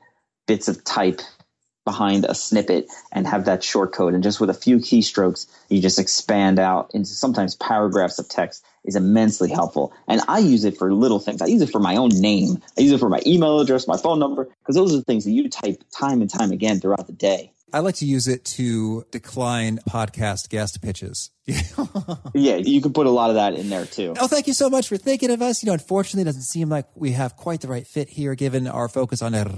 bits 0.47 0.69
of 0.69 0.85
type 0.85 1.21
behind 1.85 2.25
a 2.25 2.35
snippet 2.35 2.89
and 3.13 3.27
have 3.27 3.47
that 3.47 3.65
short 3.65 3.93
code. 3.93 4.15
And 4.15 4.23
just 4.23 4.41
with 4.41 4.51
a 4.51 4.55
few 4.55 4.79
keystrokes, 4.79 5.47
you 5.69 5.81
just 5.81 5.99
expand 5.99 6.59
out 6.59 6.91
into 6.95 7.11
sometimes 7.11 7.57
paragraphs 7.57 8.19
of 8.19 8.29
text 8.29 8.65
is 8.85 8.97
immensely 8.97 9.51
helpful. 9.51 9.93
And 10.09 10.21
I 10.29 10.41
use 10.41 10.65
it 10.65 10.77
for 10.79 10.93
little 10.93 11.21
things. 11.21 11.43
I 11.43 11.47
use 11.47 11.63
it 11.63 11.71
for 11.71 11.81
my 11.81 11.97
own 11.97 12.11
name. 12.11 12.63
I 12.79 12.83
use 12.83 12.93
it 12.93 13.01
for 13.01 13.09
my 13.09 13.23
email 13.27 13.61
address, 13.61 13.89
my 13.89 13.97
phone 13.97 14.19
number, 14.19 14.45
because 14.45 14.77
those 14.77 14.93
are 14.95 14.99
the 14.99 15.05
things 15.05 15.25
that 15.25 15.33
you 15.33 15.49
type 15.49 15.83
time 15.99 16.21
and 16.21 16.31
time 16.31 16.53
again 16.53 16.81
throughout 16.81 17.07
the 17.07 17.15
day. 17.15 17.54
I 17.75 17.81
like 17.81 17.97
to 17.97 18.07
use 18.07 18.29
it 18.29 18.45
to 18.45 19.05
decline 19.11 19.79
podcast 19.79 20.49
guest 20.49 20.81
pitches. 20.81 21.33
yeah, 22.33 22.55
you 22.55 22.81
can 22.81 22.93
put 22.93 23.09
a 23.09 23.11
lot 23.11 23.31
of 23.31 23.35
that 23.35 23.55
in 23.55 23.69
there 23.69 23.85
too. 23.85 24.15
Oh, 24.21 24.29
thank 24.29 24.47
you 24.47 24.53
so 24.53 24.71
much 24.71 24.89
for 24.89 24.97
thinking 24.97 25.33
of 25.33 25.43
us. 25.43 25.61
You 25.61 25.67
know, 25.67 25.73
unfortunately, 25.73 26.23
it 26.23 26.27
doesn't 26.27 26.43
seem 26.43 26.69
like 26.69 26.87
we 26.95 27.11
have 27.11 27.35
quite 27.35 27.63
the 27.63 27.69
right 27.69 27.85
fit 27.85 28.09
here, 28.09 28.37
given 28.37 28.69
our 28.69 28.89
focus 28.89 29.23
on 29.23 29.35
it. 29.35 29.49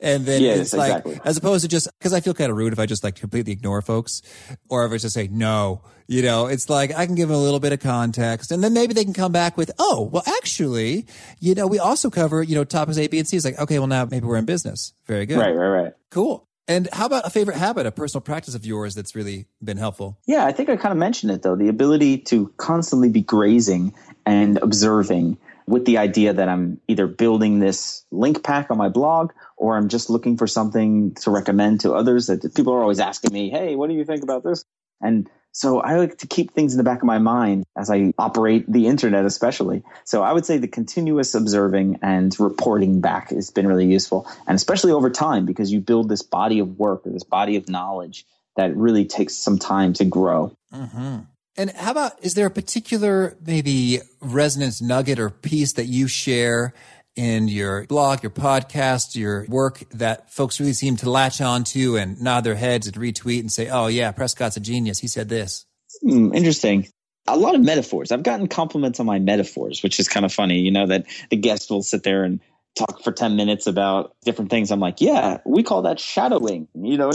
And 0.00 0.26
then 0.26 0.42
yes, 0.42 0.58
it's 0.58 0.74
like, 0.74 1.06
exactly. 1.06 1.20
as 1.24 1.38
opposed 1.38 1.62
to 1.62 1.68
just 1.68 1.88
because 1.98 2.12
I 2.12 2.20
feel 2.20 2.34
kind 2.34 2.50
of 2.50 2.58
rude 2.58 2.74
if 2.74 2.78
I 2.78 2.84
just 2.84 3.02
like 3.02 3.16
completely 3.16 3.54
ignore 3.54 3.80
folks, 3.80 4.20
or 4.68 4.84
if 4.84 4.92
I 4.92 4.98
just 4.98 5.14
say 5.14 5.26
no. 5.26 5.80
You 6.08 6.22
know, 6.22 6.46
it's 6.46 6.68
like 6.68 6.94
I 6.94 7.06
can 7.06 7.14
give 7.14 7.30
them 7.30 7.38
a 7.38 7.42
little 7.42 7.58
bit 7.58 7.72
of 7.72 7.80
context, 7.80 8.52
and 8.52 8.62
then 8.62 8.74
maybe 8.74 8.92
they 8.92 9.02
can 9.02 9.14
come 9.14 9.32
back 9.32 9.56
with, 9.56 9.72
"Oh, 9.78 10.10
well, 10.12 10.22
actually, 10.38 11.06
you 11.40 11.54
know, 11.54 11.66
we 11.66 11.78
also 11.78 12.10
cover 12.10 12.42
you 12.42 12.54
know 12.54 12.64
topics 12.64 12.98
A, 12.98 13.08
B, 13.08 13.18
and 13.18 13.26
C." 13.26 13.36
It's 13.36 13.46
like, 13.46 13.58
okay, 13.58 13.78
well, 13.78 13.88
now 13.88 14.04
maybe 14.04 14.26
we're 14.26 14.36
in 14.36 14.44
business. 14.44 14.92
Very 15.06 15.26
good. 15.26 15.38
Right, 15.38 15.56
right, 15.56 15.82
right. 15.82 15.92
Cool. 16.10 16.45
And 16.68 16.88
how 16.92 17.06
about 17.06 17.26
a 17.26 17.30
favorite 17.30 17.56
habit, 17.56 17.86
a 17.86 17.92
personal 17.92 18.22
practice 18.22 18.54
of 18.54 18.66
yours 18.66 18.94
that's 18.94 19.14
really 19.14 19.46
been 19.62 19.76
helpful? 19.76 20.18
Yeah, 20.26 20.44
I 20.44 20.52
think 20.52 20.68
I 20.68 20.76
kind 20.76 20.92
of 20.92 20.98
mentioned 20.98 21.32
it 21.32 21.42
though 21.42 21.56
the 21.56 21.68
ability 21.68 22.18
to 22.18 22.52
constantly 22.56 23.08
be 23.08 23.22
grazing 23.22 23.94
and 24.24 24.58
observing 24.58 25.38
with 25.66 25.84
the 25.84 25.98
idea 25.98 26.32
that 26.32 26.48
I'm 26.48 26.80
either 26.86 27.06
building 27.06 27.58
this 27.58 28.04
link 28.10 28.42
pack 28.44 28.70
on 28.70 28.78
my 28.78 28.88
blog 28.88 29.32
or 29.56 29.76
I'm 29.76 29.88
just 29.88 30.10
looking 30.10 30.36
for 30.36 30.46
something 30.46 31.14
to 31.16 31.30
recommend 31.30 31.80
to 31.80 31.92
others 31.92 32.26
that 32.26 32.54
people 32.54 32.72
are 32.72 32.82
always 32.82 33.00
asking 33.00 33.32
me, 33.32 33.50
hey, 33.50 33.74
what 33.74 33.88
do 33.88 33.94
you 33.94 34.04
think 34.04 34.22
about 34.22 34.44
this? 34.44 34.64
And 35.00 35.28
so 35.56 35.80
I 35.80 35.96
like 35.96 36.18
to 36.18 36.26
keep 36.26 36.52
things 36.52 36.74
in 36.74 36.76
the 36.76 36.84
back 36.84 36.98
of 36.98 37.04
my 37.04 37.18
mind 37.18 37.64
as 37.78 37.88
I 37.88 38.12
operate 38.18 38.70
the 38.70 38.88
internet, 38.88 39.24
especially. 39.24 39.82
So 40.04 40.22
I 40.22 40.34
would 40.34 40.44
say 40.44 40.58
the 40.58 40.68
continuous 40.68 41.34
observing 41.34 42.00
and 42.02 42.38
reporting 42.38 43.00
back 43.00 43.30
has 43.30 43.50
been 43.50 43.66
really 43.66 43.86
useful, 43.86 44.28
and 44.46 44.54
especially 44.54 44.92
over 44.92 45.08
time 45.08 45.46
because 45.46 45.72
you 45.72 45.80
build 45.80 46.10
this 46.10 46.20
body 46.20 46.58
of 46.58 46.78
work 46.78 47.06
or 47.06 47.10
this 47.10 47.24
body 47.24 47.56
of 47.56 47.70
knowledge 47.70 48.26
that 48.56 48.76
really 48.76 49.06
takes 49.06 49.34
some 49.34 49.58
time 49.58 49.94
to 49.94 50.04
grow. 50.04 50.54
Mm-hmm. 50.74 51.20
And 51.56 51.70
how 51.70 51.92
about 51.92 52.22
is 52.22 52.34
there 52.34 52.48
a 52.48 52.50
particular 52.50 53.34
maybe 53.42 54.00
resonance 54.20 54.82
nugget 54.82 55.18
or 55.18 55.30
piece 55.30 55.72
that 55.72 55.86
you 55.86 56.06
share 56.06 56.74
in 57.16 57.48
your 57.48 57.86
blog, 57.86 58.22
your 58.22 58.30
podcast, 58.30 59.16
your 59.16 59.46
work 59.48 59.82
that 59.90 60.30
folks 60.30 60.60
really 60.60 60.74
seem 60.74 60.96
to 60.96 61.10
latch 61.10 61.40
on 61.40 61.64
to 61.64 61.96
and 61.96 62.20
nod 62.20 62.44
their 62.44 62.54
heads 62.54 62.86
and 62.86 62.96
retweet 62.96 63.40
and 63.40 63.50
say, 63.50 63.68
oh, 63.68 63.86
yeah, 63.86 64.12
Prescott's 64.12 64.56
a 64.56 64.60
genius. 64.60 64.98
He 64.98 65.08
said 65.08 65.28
this. 65.28 65.64
Hmm, 66.02 66.34
interesting. 66.34 66.88
A 67.26 67.36
lot 67.36 67.54
of 67.54 67.62
metaphors. 67.62 68.12
I've 68.12 68.22
gotten 68.22 68.46
compliments 68.46 69.00
on 69.00 69.06
my 69.06 69.18
metaphors, 69.18 69.82
which 69.82 69.98
is 69.98 70.08
kind 70.08 70.24
of 70.24 70.32
funny. 70.32 70.60
You 70.60 70.70
know, 70.70 70.86
that 70.86 71.06
the 71.30 71.36
guest 71.36 71.70
will 71.70 71.82
sit 71.82 72.02
there 72.04 72.22
and 72.22 72.40
talk 72.76 73.02
for 73.02 73.10
10 73.10 73.36
minutes 73.36 73.66
about 73.66 74.14
different 74.24 74.50
things. 74.50 74.70
I'm 74.70 74.80
like, 74.80 75.00
yeah, 75.00 75.38
we 75.44 75.62
call 75.62 75.82
that 75.82 75.98
shadowing, 75.98 76.68
you 76.74 76.98
know, 76.98 77.10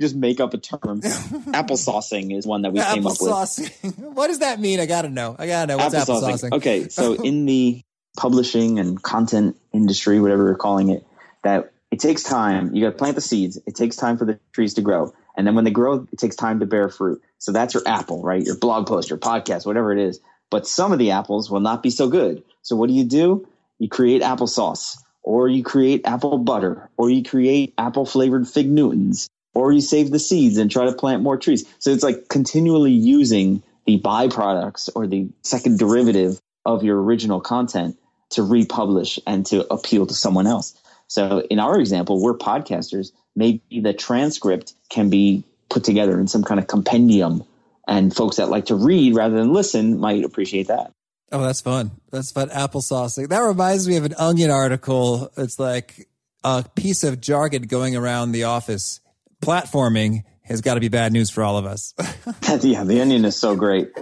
just 0.00 0.14
make 0.14 0.38
up 0.38 0.54
a 0.54 0.58
term. 0.58 1.00
applesaucing 1.00 2.36
is 2.36 2.46
one 2.46 2.62
that 2.62 2.72
we 2.72 2.80
came 2.80 3.06
up 3.06 3.16
with. 3.18 3.94
what 3.96 4.28
does 4.28 4.40
that 4.40 4.60
mean? 4.60 4.78
I 4.78 4.86
got 4.86 5.02
to 5.02 5.08
know. 5.08 5.34
I 5.38 5.46
got 5.46 5.62
to 5.62 5.66
know. 5.68 5.76
What's 5.78 5.94
applesaucing? 5.94 6.50
applesaucing? 6.50 6.52
Okay. 6.52 6.88
So 6.88 7.14
in 7.22 7.46
the 7.46 7.82
publishing 8.16 8.78
and 8.78 9.02
content 9.02 9.56
industry, 9.72 10.20
whatever 10.20 10.46
you're 10.46 10.56
calling 10.56 10.90
it, 10.90 11.06
that 11.42 11.72
it 11.90 12.00
takes 12.00 12.22
time. 12.22 12.74
You 12.74 12.84
got 12.84 12.90
to 12.90 12.96
plant 12.96 13.14
the 13.14 13.20
seeds. 13.20 13.58
It 13.66 13.74
takes 13.74 13.96
time 13.96 14.18
for 14.18 14.24
the 14.24 14.38
trees 14.52 14.74
to 14.74 14.82
grow. 14.82 15.14
And 15.36 15.46
then 15.46 15.54
when 15.54 15.64
they 15.64 15.70
grow, 15.70 16.06
it 16.10 16.18
takes 16.18 16.36
time 16.36 16.60
to 16.60 16.66
bear 16.66 16.88
fruit. 16.88 17.22
So 17.38 17.52
that's 17.52 17.74
your 17.74 17.82
apple, 17.86 18.22
right? 18.22 18.42
Your 18.42 18.56
blog 18.56 18.86
post, 18.86 19.10
your 19.10 19.18
podcast, 19.18 19.66
whatever 19.66 19.92
it 19.92 19.98
is. 19.98 20.20
But 20.50 20.66
some 20.66 20.92
of 20.92 20.98
the 20.98 21.12
apples 21.12 21.50
will 21.50 21.60
not 21.60 21.82
be 21.82 21.90
so 21.90 22.08
good. 22.08 22.42
So 22.62 22.76
what 22.76 22.88
do 22.88 22.94
you 22.94 23.04
do? 23.04 23.46
You 23.78 23.88
create 23.88 24.22
applesauce 24.22 24.98
or 25.22 25.48
you 25.48 25.62
create 25.62 26.06
apple 26.06 26.38
butter 26.38 26.88
or 26.96 27.10
you 27.10 27.22
create 27.22 27.74
apple 27.76 28.06
flavored 28.06 28.48
fig 28.48 28.68
Newtons 28.70 29.28
or 29.54 29.72
you 29.72 29.80
save 29.80 30.10
the 30.10 30.18
seeds 30.18 30.58
and 30.58 30.70
try 30.70 30.86
to 30.86 30.92
plant 30.92 31.22
more 31.22 31.36
trees. 31.36 31.66
So 31.78 31.90
it's 31.90 32.02
like 32.02 32.28
continually 32.28 32.92
using 32.92 33.62
the 33.86 34.00
byproducts 34.00 34.88
or 34.94 35.06
the 35.06 35.28
second 35.42 35.78
derivative 35.78 36.40
of 36.64 36.82
your 36.82 37.00
original 37.02 37.40
content 37.40 37.98
to 38.30 38.42
republish 38.42 39.18
and 39.26 39.46
to 39.46 39.70
appeal 39.72 40.06
to 40.06 40.14
someone 40.14 40.46
else. 40.46 40.74
So 41.08 41.42
in 41.50 41.58
our 41.58 41.78
example, 41.78 42.20
we're 42.20 42.36
podcasters. 42.36 43.12
Maybe 43.34 43.80
the 43.80 43.92
transcript 43.92 44.72
can 44.88 45.10
be 45.10 45.44
put 45.68 45.84
together 45.84 46.18
in 46.18 46.28
some 46.28 46.42
kind 46.42 46.58
of 46.58 46.66
compendium 46.66 47.44
and 47.86 48.14
folks 48.14 48.36
that 48.36 48.48
like 48.48 48.66
to 48.66 48.74
read 48.74 49.14
rather 49.14 49.36
than 49.36 49.52
listen 49.52 50.00
might 50.00 50.24
appreciate 50.24 50.68
that. 50.68 50.92
Oh, 51.32 51.42
that's 51.42 51.60
fun. 51.60 51.90
That's 52.10 52.30
fun. 52.30 52.50
Applesauce. 52.50 53.28
That 53.28 53.40
reminds 53.40 53.88
me 53.88 53.96
of 53.96 54.04
an 54.04 54.14
Onion 54.16 54.50
article. 54.50 55.30
It's 55.36 55.58
like 55.58 56.08
a 56.44 56.64
piece 56.74 57.04
of 57.04 57.20
jargon 57.20 57.62
going 57.62 57.96
around 57.96 58.32
the 58.32 58.44
office. 58.44 59.00
Platforming 59.42 60.22
has 60.42 60.60
got 60.60 60.74
to 60.74 60.80
be 60.80 60.88
bad 60.88 61.12
news 61.12 61.30
for 61.30 61.42
all 61.42 61.58
of 61.58 61.66
us. 61.66 61.94
yeah, 62.62 62.84
the 62.84 63.00
Onion 63.00 63.24
is 63.24 63.36
so 63.36 63.56
great. 63.56 63.92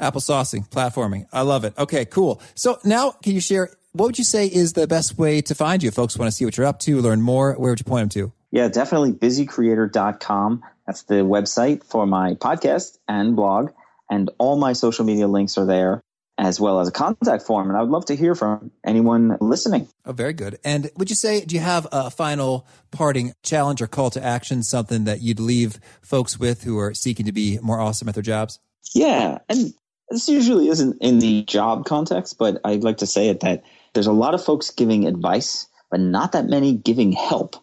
Applesaucing, 0.00 0.68
platforming. 0.68 1.26
I 1.32 1.42
love 1.42 1.64
it. 1.64 1.74
Okay, 1.78 2.04
cool. 2.04 2.40
So 2.54 2.78
now 2.84 3.12
can 3.12 3.32
you 3.32 3.40
share 3.40 3.70
what 3.96 4.06
would 4.06 4.18
you 4.18 4.24
say 4.24 4.46
is 4.46 4.74
the 4.74 4.86
best 4.86 5.16
way 5.16 5.40
to 5.40 5.54
find 5.54 5.82
you? 5.82 5.88
If 5.88 5.94
folks 5.94 6.18
want 6.18 6.30
to 6.30 6.36
see 6.36 6.44
what 6.44 6.56
you're 6.58 6.66
up 6.66 6.80
to, 6.80 7.00
learn 7.00 7.22
more, 7.22 7.54
where 7.54 7.72
would 7.72 7.80
you 7.80 7.84
point 7.84 8.12
them 8.12 8.26
to? 8.26 8.32
Yeah, 8.50 8.68
definitely 8.68 9.12
busycreator.com. 9.12 10.62
That's 10.86 11.02
the 11.04 11.16
website 11.16 11.82
for 11.82 12.06
my 12.06 12.34
podcast 12.34 12.98
and 13.08 13.34
blog. 13.34 13.70
And 14.10 14.30
all 14.38 14.56
my 14.56 14.74
social 14.74 15.04
media 15.04 15.26
links 15.28 15.56
are 15.56 15.64
there 15.64 16.02
as 16.38 16.60
well 16.60 16.80
as 16.80 16.88
a 16.88 16.92
contact 16.92 17.44
form. 17.44 17.68
And 17.68 17.78
I 17.78 17.80
would 17.80 17.90
love 17.90 18.04
to 18.06 18.16
hear 18.16 18.34
from 18.34 18.70
anyone 18.84 19.38
listening. 19.40 19.88
Oh, 20.04 20.12
very 20.12 20.34
good. 20.34 20.58
And 20.62 20.90
would 20.96 21.08
you 21.08 21.16
say, 21.16 21.44
do 21.44 21.54
you 21.54 21.62
have 21.62 21.86
a 21.90 22.10
final 22.10 22.66
parting 22.90 23.32
challenge 23.42 23.80
or 23.80 23.86
call 23.86 24.10
to 24.10 24.22
action, 24.22 24.62
something 24.62 25.04
that 25.04 25.22
you'd 25.22 25.40
leave 25.40 25.80
folks 26.02 26.38
with 26.38 26.64
who 26.64 26.78
are 26.78 26.92
seeking 26.92 27.24
to 27.26 27.32
be 27.32 27.58
more 27.62 27.80
awesome 27.80 28.08
at 28.08 28.14
their 28.14 28.22
jobs? 28.22 28.60
Yeah. 28.94 29.38
And 29.48 29.74
this 30.10 30.28
usually 30.28 30.68
isn't 30.68 31.00
in 31.00 31.18
the 31.18 31.42
job 31.42 31.84
context, 31.84 32.38
but 32.38 32.60
I'd 32.64 32.84
like 32.84 32.98
to 32.98 33.06
say 33.06 33.28
it 33.28 33.40
that 33.40 33.64
there's 33.92 34.06
a 34.06 34.12
lot 34.12 34.34
of 34.34 34.44
folks 34.44 34.70
giving 34.70 35.06
advice, 35.06 35.66
but 35.90 36.00
not 36.00 36.32
that 36.32 36.46
many 36.46 36.74
giving 36.74 37.12
help. 37.12 37.56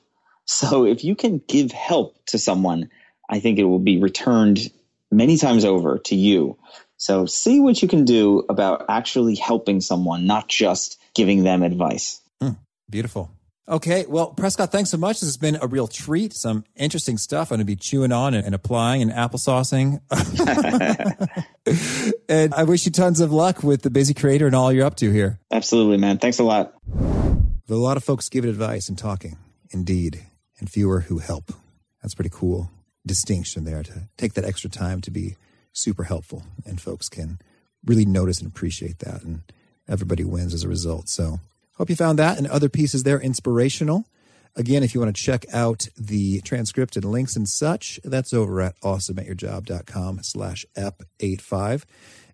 So 0.45 0.85
if 0.85 1.03
you 1.03 1.15
can 1.15 1.41
give 1.47 1.71
help 1.71 2.17
to 2.27 2.37
someone, 2.37 2.89
I 3.29 3.39
think 3.39 3.59
it 3.59 3.63
will 3.63 3.79
be 3.79 4.01
returned 4.01 4.71
many 5.11 5.37
times 5.37 5.63
over 5.63 5.99
to 5.99 6.15
you. 6.15 6.57
So 6.97 7.25
see 7.25 7.59
what 7.59 7.81
you 7.81 7.87
can 7.87 8.05
do 8.05 8.45
about 8.49 8.85
actually 8.89 9.35
helping 9.35 9.81
someone, 9.81 10.25
not 10.25 10.47
just 10.49 10.99
giving 11.13 11.43
them 11.43 11.63
advice. 11.63 12.19
Mm, 12.41 12.57
beautiful. 12.89 13.31
Okay, 13.67 14.05
well, 14.09 14.31
Prescott, 14.31 14.73
thanks 14.73 14.89
so 14.89 14.97
much. 14.97 15.21
This 15.21 15.29
has 15.29 15.37
been 15.37 15.57
a 15.61 15.67
real 15.67 15.87
treat. 15.87 16.33
Some 16.33 16.65
interesting 16.75 17.17
stuff 17.17 17.49
I'm 17.49 17.57
going 17.57 17.59
to 17.59 17.65
be 17.65 17.77
chewing 17.77 18.11
on 18.11 18.33
and, 18.33 18.45
and 18.45 18.53
applying 18.53 19.01
and 19.01 19.09
applesaucing. 19.09 20.01
and 22.29 22.53
I 22.53 22.63
wish 22.63 22.85
you 22.85 22.91
tons 22.91 23.21
of 23.21 23.31
luck 23.31 23.63
with 23.63 23.81
the 23.81 23.89
busy 23.89 24.13
creator 24.13 24.47
and 24.47 24.55
all 24.55 24.73
you're 24.73 24.85
up 24.85 24.97
to 24.97 25.11
here. 25.11 25.39
Absolutely, 25.49 25.97
man. 25.97 26.17
Thanks 26.17 26.39
a 26.39 26.43
lot. 26.43 26.73
a 26.93 27.73
lot 27.73 27.95
of 27.95 28.03
folks 28.03 28.27
give 28.27 28.43
advice 28.43 28.89
and 28.89 28.97
talking, 28.97 29.37
indeed, 29.69 30.25
and 30.59 30.69
fewer 30.69 31.01
who 31.01 31.19
help. 31.19 31.53
That's 32.01 32.15
pretty 32.15 32.31
cool 32.33 32.69
distinction 33.05 33.63
there 33.63 33.83
to 33.83 34.09
take 34.17 34.33
that 34.33 34.45
extra 34.45 34.69
time 34.69 35.01
to 35.01 35.11
be 35.11 35.35
super 35.71 36.03
helpful, 36.03 36.43
and 36.65 36.81
folks 36.81 37.09
can 37.09 37.39
really 37.85 38.05
notice 38.05 38.39
and 38.39 38.47
appreciate 38.47 38.99
that, 38.99 39.23
and 39.23 39.43
everybody 39.87 40.23
wins 40.23 40.53
as 40.53 40.63
a 40.63 40.69
result. 40.69 41.09
So 41.09 41.39
Hope 41.75 41.89
you 41.89 41.95
found 41.95 42.19
that 42.19 42.37
and 42.37 42.47
other 42.47 42.69
pieces 42.69 43.03
there 43.03 43.19
inspirational. 43.19 44.05
Again, 44.55 44.83
if 44.83 44.93
you 44.93 45.01
want 45.01 45.15
to 45.15 45.21
check 45.21 45.45
out 45.51 45.87
the 45.97 46.39
transcript 46.41 46.95
and 46.95 47.05
links 47.05 47.35
and 47.35 47.49
such, 47.49 47.99
that's 48.03 48.33
over 48.33 48.61
at 48.61 48.79
awesomeatyourjob.com 48.81 50.19
slash 50.21 50.65
ep85. 50.77 51.85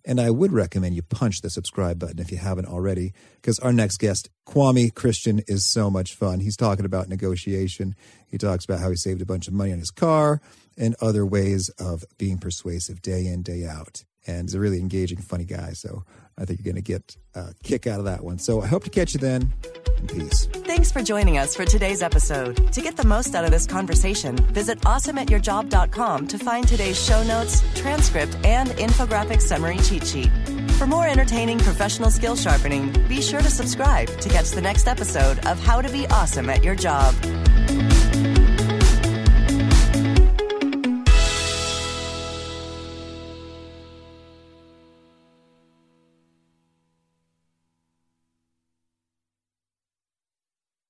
And 0.05 0.19
I 0.19 0.29
would 0.29 0.51
recommend 0.51 0.95
you 0.95 1.01
punch 1.01 1.41
the 1.41 1.49
subscribe 1.49 1.99
button 1.99 2.19
if 2.19 2.31
you 2.31 2.37
haven't 2.37 2.65
already, 2.65 3.13
because 3.35 3.59
our 3.59 3.71
next 3.71 3.97
guest, 3.97 4.29
Kwame 4.45 4.93
Christian, 4.93 5.41
is 5.47 5.65
so 5.65 5.89
much 5.89 6.15
fun. 6.15 6.41
He's 6.41 6.57
talking 6.57 6.85
about 6.85 7.07
negotiation. 7.07 7.95
He 8.27 8.37
talks 8.37 8.65
about 8.65 8.79
how 8.79 8.89
he 8.89 8.95
saved 8.95 9.21
a 9.21 9.25
bunch 9.25 9.47
of 9.47 9.53
money 9.53 9.71
on 9.71 9.79
his 9.79 9.91
car 9.91 10.41
and 10.77 10.95
other 11.01 11.25
ways 11.25 11.69
of 11.79 12.03
being 12.17 12.37
persuasive 12.37 13.01
day 13.01 13.27
in, 13.27 13.43
day 13.43 13.65
out. 13.65 14.03
And 14.29 14.47
he's 14.47 14.53
a 14.53 14.59
really 14.59 14.79
engaging, 14.79 15.17
funny 15.17 15.45
guy. 15.45 15.73
So 15.73 16.03
I 16.37 16.45
think 16.45 16.59
you're 16.59 16.71
going 16.71 16.83
to 16.83 16.91
get 16.91 17.17
a 17.35 17.53
kick 17.63 17.87
out 17.87 17.99
of 17.99 18.05
that 18.05 18.23
one. 18.23 18.37
So 18.37 18.61
I 18.61 18.67
hope 18.67 18.83
to 18.83 18.89
catch 18.89 19.13
you 19.13 19.19
then. 19.19 19.51
and 19.97 20.09
peace. 20.09 20.45
Thanks 20.53 20.91
for 20.91 21.01
joining 21.01 21.37
us 21.37 21.55
for 21.55 21.65
today's 21.65 22.01
episode. 22.01 22.71
To 22.73 22.81
get 22.81 22.95
the 22.95 23.05
most 23.05 23.35
out 23.35 23.43
of 23.43 23.51
this 23.51 23.65
conversation, 23.65 24.35
visit 24.53 24.79
awesomeatyourjob.com 24.81 26.27
to 26.27 26.37
find 26.37 26.67
today's 26.67 27.03
show 27.03 27.23
notes, 27.23 27.63
transcript, 27.75 28.37
and 28.43 28.69
infographic 28.71 29.41
summary 29.41 29.77
cheat 29.79 30.05
sheet. 30.05 30.31
For 30.77 30.87
more 30.87 31.07
entertaining 31.07 31.59
professional 31.59 32.09
skill 32.09 32.35
sharpening, 32.35 32.91
be 33.07 33.21
sure 33.21 33.41
to 33.41 33.49
subscribe 33.49 34.07
to 34.21 34.29
catch 34.29 34.51
the 34.51 34.61
next 34.61 34.87
episode 34.87 35.45
of 35.45 35.59
How 35.59 35.81
to 35.81 35.89
Be 35.89 36.07
Awesome 36.07 36.49
at 36.49 36.63
Your 36.63 36.75
Job. 36.75 37.13